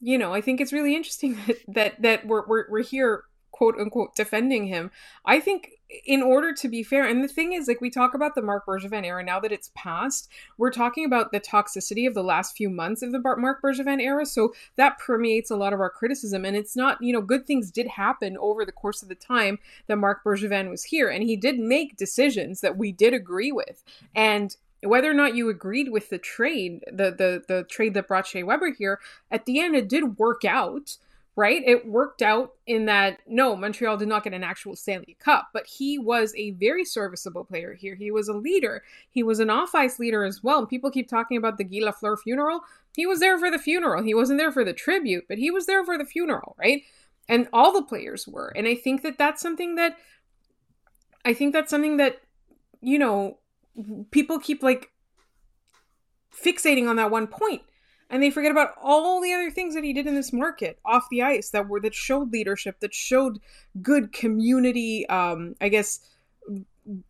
you 0.00 0.16
know, 0.16 0.32
I 0.32 0.40
think 0.40 0.60
it's 0.60 0.72
really 0.72 0.94
interesting 0.94 1.36
that 1.46 1.56
that, 1.68 2.02
that 2.02 2.26
we're, 2.26 2.46
we're 2.46 2.64
we're 2.70 2.82
here 2.82 3.24
quote 3.50 3.76
unquote 3.78 4.14
defending 4.14 4.66
him. 4.66 4.90
I 5.24 5.40
think 5.40 5.70
in 6.04 6.22
order 6.22 6.52
to 6.52 6.68
be 6.68 6.82
fair, 6.82 7.06
and 7.06 7.24
the 7.24 7.28
thing 7.28 7.54
is, 7.54 7.66
like 7.66 7.80
we 7.80 7.88
talk 7.88 8.12
about 8.12 8.34
the 8.34 8.42
Marc 8.42 8.66
Bergevin 8.66 9.04
era 9.04 9.24
now 9.24 9.40
that 9.40 9.52
it's 9.52 9.70
past, 9.74 10.28
we're 10.58 10.70
talking 10.70 11.04
about 11.04 11.32
the 11.32 11.40
toxicity 11.40 12.06
of 12.06 12.14
the 12.14 12.22
last 12.22 12.56
few 12.56 12.68
months 12.68 13.00
of 13.02 13.10
the 13.10 13.20
Marc 13.20 13.62
Bergevin 13.62 14.00
era. 14.00 14.26
So 14.26 14.52
that 14.76 14.98
permeates 14.98 15.50
a 15.50 15.56
lot 15.56 15.72
of 15.72 15.80
our 15.80 15.88
criticism, 15.88 16.44
and 16.44 16.56
it's 16.56 16.76
not, 16.76 16.98
you 17.00 17.12
know, 17.12 17.22
good 17.22 17.46
things 17.46 17.70
did 17.70 17.86
happen 17.86 18.36
over 18.38 18.64
the 18.64 18.72
course 18.72 19.02
of 19.02 19.08
the 19.08 19.14
time 19.14 19.58
that 19.86 19.96
Marc 19.96 20.22
Bergevin 20.24 20.68
was 20.68 20.84
here, 20.84 21.08
and 21.08 21.22
he 21.22 21.36
did 21.36 21.58
make 21.58 21.96
decisions 21.96 22.60
that 22.60 22.76
we 22.76 22.92
did 22.92 23.14
agree 23.14 23.50
with, 23.50 23.82
and 24.14 24.56
whether 24.82 25.10
or 25.10 25.14
not 25.14 25.34
you 25.34 25.48
agreed 25.48 25.90
with 25.90 26.10
the 26.10 26.18
trade, 26.18 26.84
the 26.86 27.10
the 27.10 27.42
the 27.48 27.64
trade 27.64 27.94
that 27.94 28.06
brought 28.06 28.26
Shea 28.26 28.42
Weber 28.42 28.72
here, 28.72 29.00
at 29.30 29.44
the 29.44 29.58
end 29.58 29.74
it 29.74 29.88
did 29.88 30.18
work 30.18 30.44
out 30.44 30.98
right? 31.38 31.62
It 31.64 31.86
worked 31.86 32.20
out 32.20 32.54
in 32.66 32.86
that 32.86 33.20
no, 33.24 33.54
Montreal 33.54 33.96
did 33.96 34.08
not 34.08 34.24
get 34.24 34.34
an 34.34 34.42
actual 34.42 34.74
Stanley 34.74 35.16
Cup, 35.20 35.50
but 35.52 35.68
he 35.68 35.96
was 35.96 36.34
a 36.36 36.50
very 36.50 36.84
serviceable 36.84 37.44
player 37.44 37.74
here. 37.74 37.94
He 37.94 38.10
was 38.10 38.26
a 38.26 38.32
leader. 38.32 38.82
He 39.08 39.22
was 39.22 39.38
an 39.38 39.48
off 39.48 39.72
ice 39.72 40.00
leader 40.00 40.24
as 40.24 40.42
well. 40.42 40.58
And 40.58 40.68
people 40.68 40.90
keep 40.90 41.08
talking 41.08 41.36
about 41.36 41.56
the 41.56 41.62
Guy 41.62 41.78
Lafleur 41.78 42.18
funeral. 42.18 42.62
He 42.96 43.06
was 43.06 43.20
there 43.20 43.38
for 43.38 43.52
the 43.52 43.58
funeral. 43.58 44.02
He 44.02 44.14
wasn't 44.14 44.40
there 44.40 44.50
for 44.50 44.64
the 44.64 44.72
tribute, 44.72 45.26
but 45.28 45.38
he 45.38 45.52
was 45.52 45.66
there 45.66 45.84
for 45.84 45.96
the 45.96 46.04
funeral, 46.04 46.56
right? 46.58 46.82
And 47.28 47.46
all 47.52 47.72
the 47.72 47.84
players 47.86 48.26
were. 48.26 48.48
And 48.56 48.66
I 48.66 48.74
think 48.74 49.02
that 49.02 49.16
that's 49.16 49.40
something 49.40 49.76
that 49.76 49.96
I 51.24 51.34
think 51.34 51.52
that's 51.52 51.70
something 51.70 51.98
that 51.98 52.20
you 52.80 52.98
know 52.98 53.38
people 54.10 54.40
keep 54.40 54.64
like 54.64 54.90
fixating 56.34 56.88
on 56.88 56.96
that 56.96 57.12
one 57.12 57.28
point 57.28 57.62
and 58.10 58.22
they 58.22 58.30
forget 58.30 58.50
about 58.50 58.70
all 58.82 59.20
the 59.20 59.32
other 59.32 59.50
things 59.50 59.74
that 59.74 59.84
he 59.84 59.92
did 59.92 60.06
in 60.06 60.14
this 60.14 60.32
market 60.32 60.78
off 60.84 61.06
the 61.10 61.22
ice 61.22 61.50
that 61.50 61.68
were 61.68 61.80
that 61.80 61.94
showed 61.94 62.32
leadership 62.32 62.80
that 62.80 62.94
showed 62.94 63.38
good 63.82 64.12
community 64.12 65.06
um 65.08 65.54
i 65.60 65.68
guess 65.68 66.00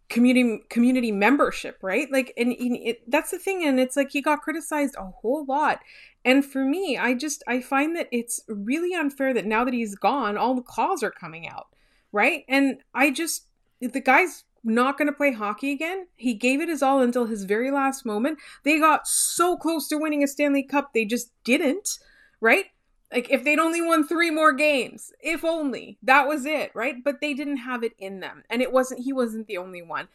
community 0.09 0.61
community 0.69 1.13
membership 1.13 1.79
right? 1.83 2.11
Like 2.11 2.33
and, 2.37 2.55
it, 2.59 3.11
that's 3.11 3.31
the 3.31 3.39
thing 3.39 3.65
and 3.65 3.79
it's 3.79 3.97
like 3.97 4.11
he 4.11 4.21
got 4.21 4.43
criticized 4.43 4.97
a 4.99 5.05
whole 5.05 5.45
lot. 5.45 5.81
And 6.25 6.45
for 6.45 6.65
me 6.65 6.99
i 6.99 7.15
just 7.15 7.43
i 7.47 7.61
find 7.61 7.97
that 7.97 8.09
it's 8.11 8.43
really 8.49 8.95
unfair 8.95 9.33
that 9.35 9.47
now 9.47 9.65
that 9.65 9.75
he's 9.75 9.95
gone 9.95 10.37
all 10.37 10.55
the 10.55 10.63
claws 10.63 11.03
are 11.03 11.11
coming 11.11 11.49
out 11.49 11.69
right? 12.11 12.45
And 12.49 12.79
i 12.95 13.11
just 13.11 13.47
the 13.81 14.01
guy's 14.01 14.45
not 14.65 14.99
going 14.99 15.07
to 15.07 15.13
play 15.13 15.33
hockey 15.33 15.73
again. 15.73 16.07
He 16.17 16.35
gave 16.35 16.61
it 16.61 16.69
his 16.69 16.83
all 16.83 17.01
until 17.01 17.27
his 17.27 17.45
very 17.45 17.71
last 17.71 18.05
moment. 18.05 18.39
They 18.65 18.79
got 18.79 19.07
so 19.07 19.57
close 19.57 19.89
to 19.89 19.99
winning 19.99 20.23
a 20.23 20.29
Stanley 20.29 20.63
Cup, 20.63 20.93
they 20.93 21.05
just 21.05 21.33
didn't, 21.45 21.99
right? 22.41 22.67
Like 23.13 23.31
if 23.31 23.45
they'd 23.45 23.59
only 23.59 23.81
won 23.81 24.07
3 24.07 24.31
more 24.31 24.53
games, 24.53 25.13
if 25.21 25.45
only. 25.45 25.99
That 26.03 26.29
was 26.29 26.45
it, 26.45 26.71
right? 26.75 27.03
But 27.03 27.21
they 27.21 27.35
didn't 27.35 27.59
have 27.59 27.83
it 27.83 27.93
in 27.99 28.21
them. 28.21 28.45
And 28.51 28.61
it 28.61 28.73
wasn't 28.73 29.01
he 29.01 29.13
wasn't 29.13 29.47
the 29.47 29.59
only 29.59 29.83
one. 29.83 30.09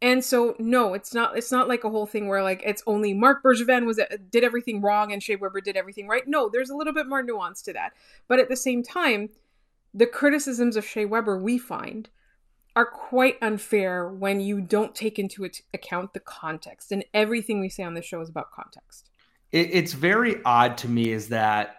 And 0.00 0.24
so 0.24 0.54
no, 0.58 0.94
it's 0.94 1.12
not 1.12 1.36
it's 1.36 1.52
not 1.52 1.68
like 1.68 1.84
a 1.84 1.90
whole 1.90 2.06
thing 2.06 2.28
where 2.28 2.42
like 2.42 2.62
it's 2.64 2.82
only 2.86 3.12
Marc 3.12 3.42
Bergevin 3.42 3.84
was 3.84 3.98
uh, 3.98 4.16
did 4.30 4.44
everything 4.44 4.80
wrong 4.80 5.12
and 5.12 5.22
Shea 5.22 5.36
Weber 5.36 5.60
did 5.60 5.76
everything 5.76 6.08
right. 6.08 6.26
No, 6.26 6.48
there's 6.48 6.70
a 6.70 6.76
little 6.76 6.94
bit 6.94 7.08
more 7.08 7.22
nuance 7.22 7.60
to 7.62 7.72
that. 7.74 7.92
But 8.28 8.38
at 8.38 8.48
the 8.48 8.56
same 8.56 8.82
time, 8.82 9.30
the 9.92 10.06
criticisms 10.06 10.76
of 10.76 10.86
Shea 10.86 11.04
Weber 11.04 11.38
we 11.38 11.58
find 11.58 12.08
are 12.78 12.86
quite 12.86 13.36
unfair 13.42 14.08
when 14.08 14.40
you 14.40 14.60
don't 14.60 14.94
take 14.94 15.18
into 15.18 15.44
account 15.74 16.14
the 16.14 16.20
context. 16.20 16.92
And 16.92 17.04
everything 17.12 17.58
we 17.58 17.68
say 17.68 17.82
on 17.82 17.94
the 17.94 18.02
show 18.02 18.20
is 18.20 18.28
about 18.28 18.52
context. 18.52 19.10
It, 19.50 19.70
it's 19.72 19.94
very 19.94 20.40
odd 20.44 20.78
to 20.78 20.88
me 20.88 21.10
is 21.10 21.30
that 21.30 21.74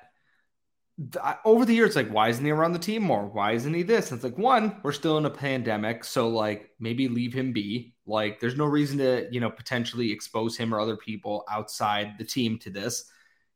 over 1.46 1.64
the 1.64 1.74
years, 1.74 1.96
like, 1.96 2.10
why 2.10 2.28
isn't 2.28 2.44
he 2.44 2.52
around 2.52 2.74
the 2.74 2.80
team 2.80 3.04
more? 3.04 3.26
Why 3.28 3.54
isn't 3.54 3.74
he 3.74 3.82
this? 3.82 4.12
And 4.12 4.18
it's 4.18 4.26
like, 4.26 4.38
one, 4.38 4.82
we're 4.84 4.92
still 4.92 5.18
in 5.18 5.26
a 5.26 5.30
pandemic. 5.30 6.04
So, 6.04 6.28
like, 6.28 6.72
maybe 6.82 7.08
leave 7.08 7.32
him 7.32 7.54
be. 7.54 7.94
Like, 8.06 8.42
there's 8.42 8.58
no 8.58 8.66
reason 8.66 8.98
to, 8.98 9.30
you 9.32 9.40
know, 9.40 9.50
potentially 9.50 10.12
expose 10.12 10.58
him 10.58 10.76
or 10.76 10.82
other 10.82 10.98
people 10.98 11.46
outside 11.50 12.16
the 12.18 12.26
team 12.26 12.60
to 12.60 12.70
this. 12.72 13.10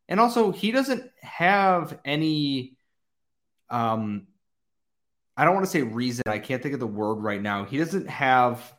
And 0.08 0.17
also, 0.17 0.53
he 0.53 0.71
doesn't 0.71 1.12
have 1.21 1.99
any 2.06 2.77
um 3.69 4.27
I 5.36 5.46
don't 5.46 5.54
want 5.54 5.65
to 5.65 5.72
say 5.72 5.82
reason. 5.82 6.24
I 6.28 6.39
can't 6.39 6.62
think 6.62 6.74
of 6.74 6.80
the 6.80 6.88
word 6.88 7.15
right 7.15 7.41
now. 7.41 7.65
He 7.65 7.78
doesn't 7.78 8.08
have 8.08 8.74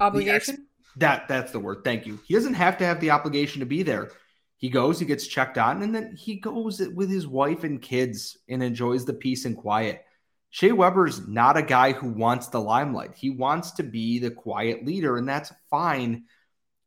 obligation. 0.00 0.54
Ex- 0.54 0.64
that 0.96 1.28
that's 1.28 1.52
the 1.52 1.60
word. 1.60 1.78
Thank 1.84 2.06
you. 2.06 2.18
He 2.26 2.34
doesn't 2.34 2.54
have 2.54 2.78
to 2.78 2.86
have 2.86 3.00
the 3.00 3.10
obligation 3.10 3.60
to 3.60 3.66
be 3.66 3.82
there. 3.82 4.10
He 4.56 4.70
goes, 4.70 4.98
he 4.98 5.04
gets 5.04 5.26
checked 5.26 5.58
on, 5.58 5.82
and 5.82 5.94
then 5.94 6.16
he 6.16 6.36
goes 6.36 6.80
with 6.80 7.10
his 7.10 7.26
wife 7.26 7.64
and 7.64 7.82
kids 7.82 8.38
and 8.48 8.62
enjoys 8.62 9.04
the 9.04 9.12
peace 9.12 9.44
and 9.44 9.56
quiet. 9.56 10.04
Shea 10.50 10.72
Weber's 10.72 11.26
not 11.26 11.56
a 11.56 11.62
guy 11.62 11.92
who 11.92 12.08
wants 12.08 12.46
the 12.46 12.60
limelight. 12.60 13.14
He 13.16 13.28
wants 13.28 13.72
to 13.72 13.82
be 13.82 14.20
the 14.20 14.30
quiet 14.30 14.86
leader, 14.86 15.16
and 15.16 15.28
that's 15.28 15.52
fine. 15.68 16.24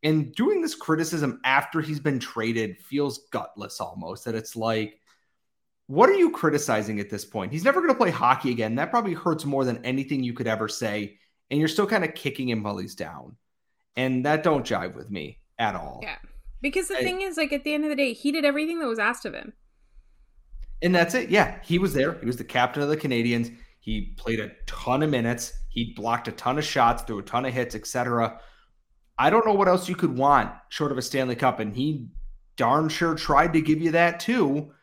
And 0.03 0.33
doing 0.33 0.61
this 0.61 0.73
criticism 0.73 1.41
after 1.43 1.81
he's 1.81 1.99
been 1.99 2.19
traded 2.19 2.79
feels 2.79 3.27
gutless 3.31 3.81
almost. 3.81 4.25
That 4.25 4.35
it's 4.35 4.55
like, 4.55 4.99
what 5.87 6.09
are 6.09 6.15
you 6.15 6.31
criticizing 6.31 6.99
at 6.99 7.09
this 7.09 7.25
point? 7.25 7.51
He's 7.51 7.63
never 7.63 7.79
going 7.79 7.93
to 7.93 7.97
play 7.97 8.11
hockey 8.11 8.51
again. 8.51 8.75
That 8.75 8.91
probably 8.91 9.13
hurts 9.13 9.45
more 9.45 9.63
than 9.65 9.83
anything 9.85 10.23
you 10.23 10.33
could 10.33 10.47
ever 10.47 10.67
say. 10.67 11.17
And 11.49 11.59
you're 11.59 11.69
still 11.69 11.87
kind 11.87 12.03
of 12.03 12.13
kicking 12.13 12.49
him 12.49 12.61
while 12.61 12.77
he's 12.77 12.95
down. 12.95 13.37
And 13.95 14.25
that 14.25 14.43
don't 14.43 14.65
jive 14.65 14.95
with 14.95 15.09
me 15.09 15.39
at 15.57 15.75
all. 15.75 16.01
Yeah. 16.03 16.17
Because 16.61 16.89
the 16.89 16.97
I, 16.97 17.03
thing 17.03 17.21
is, 17.21 17.37
like, 17.37 17.53
at 17.53 17.63
the 17.63 17.73
end 17.73 17.85
of 17.85 17.89
the 17.89 17.95
day, 17.95 18.11
he 18.11 18.33
did 18.33 18.43
everything 18.43 18.79
that 18.79 18.87
was 18.87 18.99
asked 18.99 19.25
of 19.25 19.33
him. 19.33 19.53
And 20.81 20.93
that's 20.93 21.15
it. 21.15 21.29
Yeah. 21.29 21.59
He 21.63 21.79
was 21.79 21.93
there. 21.93 22.19
He 22.19 22.25
was 22.25 22.37
the 22.37 22.43
captain 22.43 22.83
of 22.83 22.89
the 22.89 22.97
Canadiens. 22.97 23.55
He 23.79 24.13
played 24.17 24.41
a 24.41 24.51
ton 24.65 25.03
of 25.03 25.09
minutes. 25.09 25.53
He 25.69 25.93
blocked 25.95 26.27
a 26.27 26.33
ton 26.33 26.57
of 26.57 26.65
shots, 26.65 27.03
threw 27.03 27.19
a 27.19 27.23
ton 27.23 27.45
of 27.45 27.53
hits, 27.53 27.75
etc. 27.75 28.41
I 29.17 29.29
don't 29.29 29.45
know 29.45 29.53
what 29.53 29.69
else 29.69 29.87
you 29.87 29.95
could 29.95 30.17
want 30.17 30.51
short 30.67 30.91
of 30.91 30.97
a 30.97 31.01
Stanley 31.01 31.35
Cup. 31.35 31.61
And 31.61 31.73
he 31.73 32.09
darn 32.57 32.89
sure 32.89 33.15
tried 33.15 33.53
to 33.53 33.61
give 33.61 33.81
you 33.81 33.91
that 33.91 34.19
too. 34.19 34.73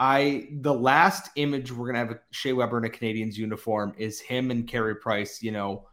I 0.00 0.48
the 0.50 0.72
last 0.72 1.28
image 1.36 1.70
we're 1.70 1.86
gonna 1.86 1.98
have 1.98 2.10
a 2.10 2.20
Shea 2.30 2.54
Weber 2.54 2.78
in 2.78 2.86
a 2.86 2.88
Canadiens 2.88 3.36
uniform 3.36 3.94
is 3.98 4.18
him 4.18 4.50
and 4.50 4.66
Carey 4.66 4.96
Price, 4.96 5.42
you 5.42 5.52
know, 5.52 5.86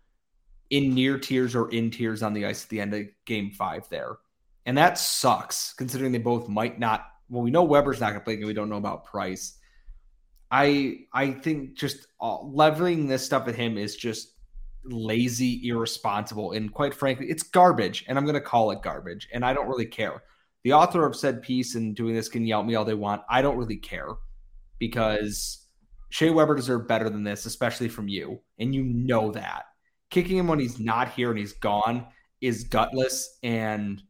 in 0.70 0.96
near 0.96 1.20
tears 1.20 1.54
or 1.54 1.70
in 1.72 1.92
tears 1.92 2.24
on 2.24 2.34
the 2.34 2.46
ice 2.46 2.64
at 2.64 2.70
the 2.70 2.80
end 2.80 2.94
of 2.94 3.06
game 3.26 3.52
five 3.52 3.88
there. 3.90 4.18
And 4.66 4.78
that 4.78 4.98
sucks 4.98 5.74
considering 5.74 6.14
they 6.14 6.20
both 6.20 6.48
might 6.48 6.80
not 6.80 7.06
well, 7.30 7.42
we 7.42 7.52
know 7.52 7.64
Weber's 7.64 8.00
not 8.00 8.12
gonna 8.12 8.22
play, 8.22 8.36
and 8.36 8.46
we 8.46 8.54
don't 8.54 8.70
know 8.70 8.78
about 8.78 9.04
Price. 9.04 9.58
I 10.50 11.00
I 11.12 11.32
think 11.32 11.76
just 11.76 12.08
uh, 12.22 12.42
leveling 12.44 13.08
this 13.08 13.26
stuff 13.26 13.50
at 13.50 13.56
him 13.56 13.78
is 13.78 13.98
just 13.98 14.36
lazy, 14.86 15.68
irresponsible, 15.68 16.54
and 16.54 16.74
quite 16.74 16.94
frankly, 16.94 17.30
it's 17.30 17.44
garbage. 17.44 18.06
And 18.08 18.18
I'm 18.18 18.26
gonna 18.26 18.40
call 18.40 18.72
it 18.72 18.82
garbage, 18.82 19.28
and 19.34 19.44
I 19.44 19.54
don't 19.54 19.68
really 19.68 19.86
care 19.86 20.24
the 20.64 20.74
author 20.74 21.06
of 21.06 21.16
said 21.16 21.42
piece 21.42 21.76
and 21.76 21.96
doing 21.96 22.14
this 22.14 22.30
can 22.30 22.46
yell 22.46 22.62
at 22.62 22.66
me 22.66 22.76
all 22.76 22.86
they 22.86 22.94
want. 22.94 23.22
I 23.30 23.42
don't 23.42 23.58
really 23.58 23.78
care 23.78 24.10
because 24.80 25.66
Shea 26.10 26.30
Weber 26.30 26.56
deserved 26.56 26.88
better 26.88 27.10
than 27.10 27.24
this, 27.24 27.46
especially 27.46 27.90
from 27.90 28.08
you. 28.08 28.40
And 28.60 28.74
you 28.74 28.84
know 28.84 29.32
that. 29.32 29.66
Kicking 30.10 30.38
him 30.38 30.48
when 30.48 30.60
he's 30.60 30.80
not 30.80 31.12
here 31.12 31.30
and 31.30 31.40
he's 31.40 31.54
gone 31.54 32.06
is 32.42 32.64
gutless. 32.64 33.38
And 33.44 34.02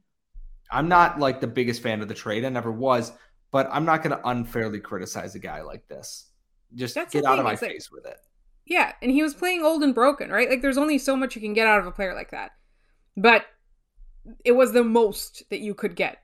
I'm 0.72 0.88
not 0.88 1.20
like 1.20 1.42
the 1.42 1.48
biggest 1.48 1.82
fan 1.82 2.02
of 2.02 2.08
the 2.08 2.14
trade. 2.14 2.46
I 2.46 2.50
never 2.50 2.72
was, 2.72 3.12
but 3.52 3.68
I'm 3.72 3.86
not 3.86 4.04
going 4.04 4.16
to 4.16 4.28
unfairly 4.28 4.80
criticize 4.80 5.36
a 5.36 5.40
guy 5.40 5.62
like 5.62 5.88
this. 5.88 6.30
Just 6.76 6.96
That's 6.96 7.14
get 7.14 7.26
out 7.26 7.40
of 7.40 7.46
my 7.46 7.56
face 7.56 7.92
with 7.92 8.06
it. 8.06 8.18
Yeah. 8.66 8.92
And 9.02 9.10
he 9.10 9.24
was 9.24 9.34
playing 9.34 9.64
old 9.64 9.82
and 9.84 9.96
broken, 9.96 10.30
right? 10.30 10.50
Like 10.50 10.62
there's 10.62 10.78
only 10.78 10.98
so 10.98 11.16
much 11.16 11.36
you 11.36 11.42
can 11.42 11.54
get 11.54 11.68
out 11.68 11.80
of 11.80 11.88
a 11.88 11.92
player 11.92 12.14
like 12.14 12.32
that. 12.32 12.52
But 13.16 13.46
it 14.44 14.52
was 14.52 14.74
the 14.74 14.84
most 14.84 15.44
that 15.50 15.62
you 15.62 15.74
could 15.74 15.96
get 15.96 16.18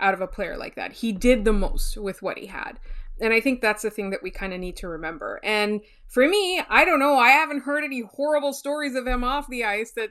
out 0.00 0.14
of 0.14 0.20
a 0.20 0.26
player 0.26 0.56
like 0.56 0.74
that. 0.76 0.92
He 0.92 1.12
did 1.12 1.44
the 1.44 1.52
most 1.52 1.96
with 1.96 2.22
what 2.22 2.38
he 2.38 2.46
had. 2.46 2.78
And 3.20 3.34
I 3.34 3.40
think 3.40 3.60
that's 3.60 3.82
the 3.82 3.90
thing 3.90 4.10
that 4.10 4.22
we 4.22 4.30
kind 4.30 4.54
of 4.54 4.60
need 4.60 4.76
to 4.76 4.88
remember. 4.88 5.40
And 5.44 5.82
for 6.08 6.26
me, 6.26 6.62
I 6.68 6.84
don't 6.84 6.98
know, 6.98 7.18
I 7.18 7.30
haven't 7.30 7.64
heard 7.64 7.84
any 7.84 8.00
horrible 8.00 8.52
stories 8.52 8.94
of 8.94 9.06
him 9.06 9.22
off 9.22 9.48
the 9.48 9.64
ice 9.64 9.92
that 9.92 10.10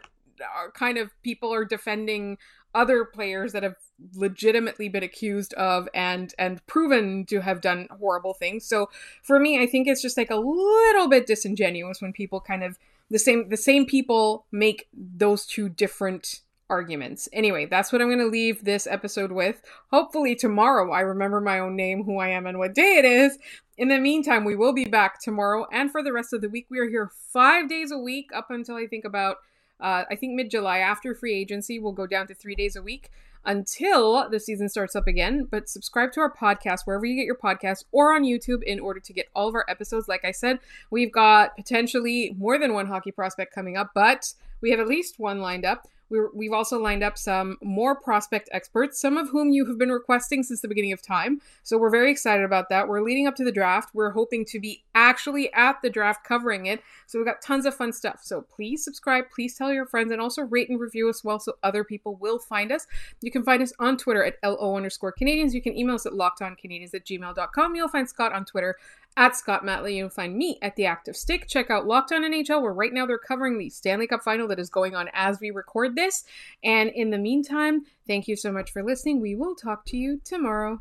are 0.56 0.72
kind 0.72 0.98
of 0.98 1.12
people 1.24 1.54
are 1.54 1.66
defending 1.66 2.38
other 2.76 3.04
players 3.04 3.52
that 3.54 3.64
have 3.64 3.76
legitimately 4.14 4.88
been 4.90 5.04
accused 5.04 5.54
of 5.56 5.90
and 5.94 6.34
and 6.38 6.66
proven 6.68 7.26
to 7.26 7.42
have 7.42 7.62
done 7.62 7.88
horrible 8.00 8.34
things. 8.34 8.66
So 8.66 8.90
for 9.24 9.40
me, 9.40 9.62
I 9.62 9.66
think 9.66 9.88
it's 9.88 10.02
just 10.02 10.18
like 10.18 10.30
a 10.30 10.36
little 10.36 11.10
bit 11.10 11.26
disingenuous 11.26 12.02
when 12.02 12.14
people 12.14 12.40
kind 12.40 12.64
of 12.64 12.78
the 13.10 13.20
same 13.20 13.50
the 13.50 13.58
same 13.58 13.86
people 13.86 14.46
make 14.52 14.88
those 14.94 15.46
two 15.46 15.68
different 15.68 16.42
arguments. 16.70 17.28
Anyway, 17.34 17.66
that's 17.66 17.92
what 17.92 18.02
I'm 18.02 18.08
going 18.08 18.20
to 18.20 18.26
leave 18.26 18.64
this 18.64 18.88
episode 18.88 19.32
with. 19.32 19.62
Hopefully, 19.92 20.36
tomorrow 20.36 20.92
I 20.92 21.02
remember 21.02 21.42
my 21.42 21.60
own 21.60 21.76
name, 21.76 22.04
who 22.04 22.20
I 22.20 22.30
am, 22.30 22.46
and 22.46 22.58
what 22.58 22.76
day 22.76 22.98
it 22.98 23.06
is. 23.06 23.38
In 23.78 23.88
the 23.88 23.98
meantime, 23.98 24.46
we 24.46 24.56
will 24.56 24.74
be 24.74 24.86
back 24.86 25.20
tomorrow 25.22 25.66
and 25.72 25.92
for 25.92 26.04
the 26.04 26.14
rest 26.14 26.34
of 26.34 26.42
the 26.42 26.50
week. 26.50 26.68
We 26.70 26.80
are 26.80 26.90
here 26.90 27.12
five 27.32 27.70
days 27.70 27.92
a 27.92 27.98
week 27.98 28.30
up 28.34 28.52
until 28.52 28.76
I 28.76 28.88
think 28.88 29.06
about 29.06 29.38
Uh, 29.82 30.04
I 30.12 30.16
think 30.16 30.34
mid 30.36 30.52
July 30.52 30.80
after 30.80 31.16
free 31.16 31.34
agency, 31.34 31.80
we'll 31.80 31.94
go 31.94 32.06
down 32.06 32.28
to 32.28 32.34
three 32.34 32.56
days 32.56 32.76
a 32.76 32.82
week 32.82 33.12
until 33.46 34.30
the 34.30 34.38
season 34.38 34.68
starts 34.68 34.94
up 34.94 35.08
again. 35.08 35.48
But 35.50 35.70
subscribe 35.70 36.12
to 36.12 36.20
our 36.20 36.34
podcast 36.34 36.82
wherever 36.84 37.06
you 37.06 37.16
get 37.16 37.26
your 37.26 37.38
podcast 37.38 37.86
or 37.94 38.14
on 38.14 38.24
YouTube 38.24 38.62
in 38.64 38.82
order 38.82 39.00
to 39.00 39.14
get 39.14 39.30
all 39.34 39.48
of 39.48 39.56
our 39.56 39.64
episodes. 39.70 40.10
Like 40.10 40.26
I 40.26 40.32
said, 40.32 40.60
we've 40.92 41.14
got 41.14 41.56
potentially 41.56 42.36
more 42.38 42.60
than 42.60 42.74
one 42.74 42.88
hockey 42.88 43.14
prospect 43.14 43.56
coming 43.56 43.78
up, 43.78 43.92
but 43.96 44.34
we 44.60 44.72
have 44.72 44.82
at 44.82 44.88
least 44.90 45.18
one 45.18 45.40
lined 45.40 45.64
up. 45.64 45.88
We're, 46.10 46.30
we've 46.34 46.54
also 46.54 46.80
lined 46.80 47.04
up 47.04 47.18
some 47.18 47.58
more 47.62 47.96
prospect 47.96 48.50
experts, 48.52 49.00
some 49.00 49.18
of 49.18 49.30
whom 49.30 49.50
you 49.50 49.66
have 49.66 49.78
been 49.78 49.92
requesting 49.92 50.44
since 50.44 50.62
the 50.62 50.68
beginning 50.68 50.94
of 50.94 51.02
time. 51.02 51.42
So 51.64 51.78
we're 51.78 51.90
very 51.90 52.12
excited 52.12 52.44
about 52.44 52.70
that. 52.70 52.88
We're 52.88 53.02
leading 53.02 53.28
up 53.28 53.36
to 53.36 53.44
the 53.44 53.52
draft. 53.52 53.94
We're 53.94 54.12
hoping 54.12 54.46
to 54.46 54.60
be 54.60 54.84
actually 54.96 55.52
at 55.54 55.82
the 55.82 55.90
draft 55.90 56.24
covering 56.24 56.66
it. 56.66 56.82
So 57.08 57.20
we've 57.20 57.26
got 57.28 57.42
tons 57.42 57.66
of 57.66 57.76
fun 57.76 57.94
stuff. 57.94 58.20
So 58.24 58.42
please 58.42 58.84
subscribe, 58.84 59.26
please 59.34 59.56
tell 59.56 59.72
your 59.72 59.86
friends, 59.86 60.12
and 60.12 60.22
also 60.22 60.44
rate 60.44 60.70
and 60.70 60.80
review 60.80 61.10
us 61.10 61.24
well 61.24 61.40
so 61.40 61.54
other 61.64 61.84
people 61.84 62.16
will 62.16 62.40
find 62.40 62.72
us. 62.72 62.88
You 63.22 63.32
can 63.32 63.44
find 63.44 63.62
us 63.62 63.74
on 63.80 63.98
Twitter 63.98 64.24
at 64.24 64.38
LO 64.44 64.76
underscore 64.76 65.12
Canadians. 65.12 65.54
You 65.54 65.62
can 65.62 65.78
email 65.78 65.96
us 65.96 66.06
at 66.06 66.14
lockedoncanadians 66.14 66.94
at 66.94 67.06
gmail.com. 67.06 67.76
You'll 67.76 67.88
find 67.88 68.10
Scott 68.10 68.34
on 68.34 68.46
Twitter 68.46 68.76
at 69.20 69.36
Scott 69.36 69.66
Matley. 69.66 69.98
You'll 69.98 70.10
find 70.10 70.38
me 70.38 70.58
at 70.62 70.78
The 70.78 70.86
Active 70.86 71.18
Stick. 71.18 71.46
Check 71.46 71.70
out 71.70 71.86
Locked 71.86 72.14
On 72.14 72.24
NHL, 72.24 72.62
where 72.62 72.74
right 72.74 72.94
now 72.94 73.06
they're 73.06 73.18
covering 73.18 73.60
the 73.60 73.70
Stanley 73.70 74.08
Cup 74.08 74.24
final 74.24 74.48
that 74.48 74.60
is 74.60 74.70
going 74.70 74.96
on 74.96 75.10
as 75.14 75.42
we 75.42 75.52
record 75.52 75.98
this. 75.98 76.24
And 76.64 76.90
in 76.90 77.10
the 77.10 77.18
meantime, 77.18 77.82
thank 78.08 78.30
you 78.30 78.38
so 78.38 78.50
much 78.50 78.72
for 78.72 78.82
listening. 78.82 79.20
We 79.20 79.36
will 79.36 79.56
talk 79.56 79.86
to 79.88 79.98
you 79.98 80.22
tomorrow. 80.24 80.80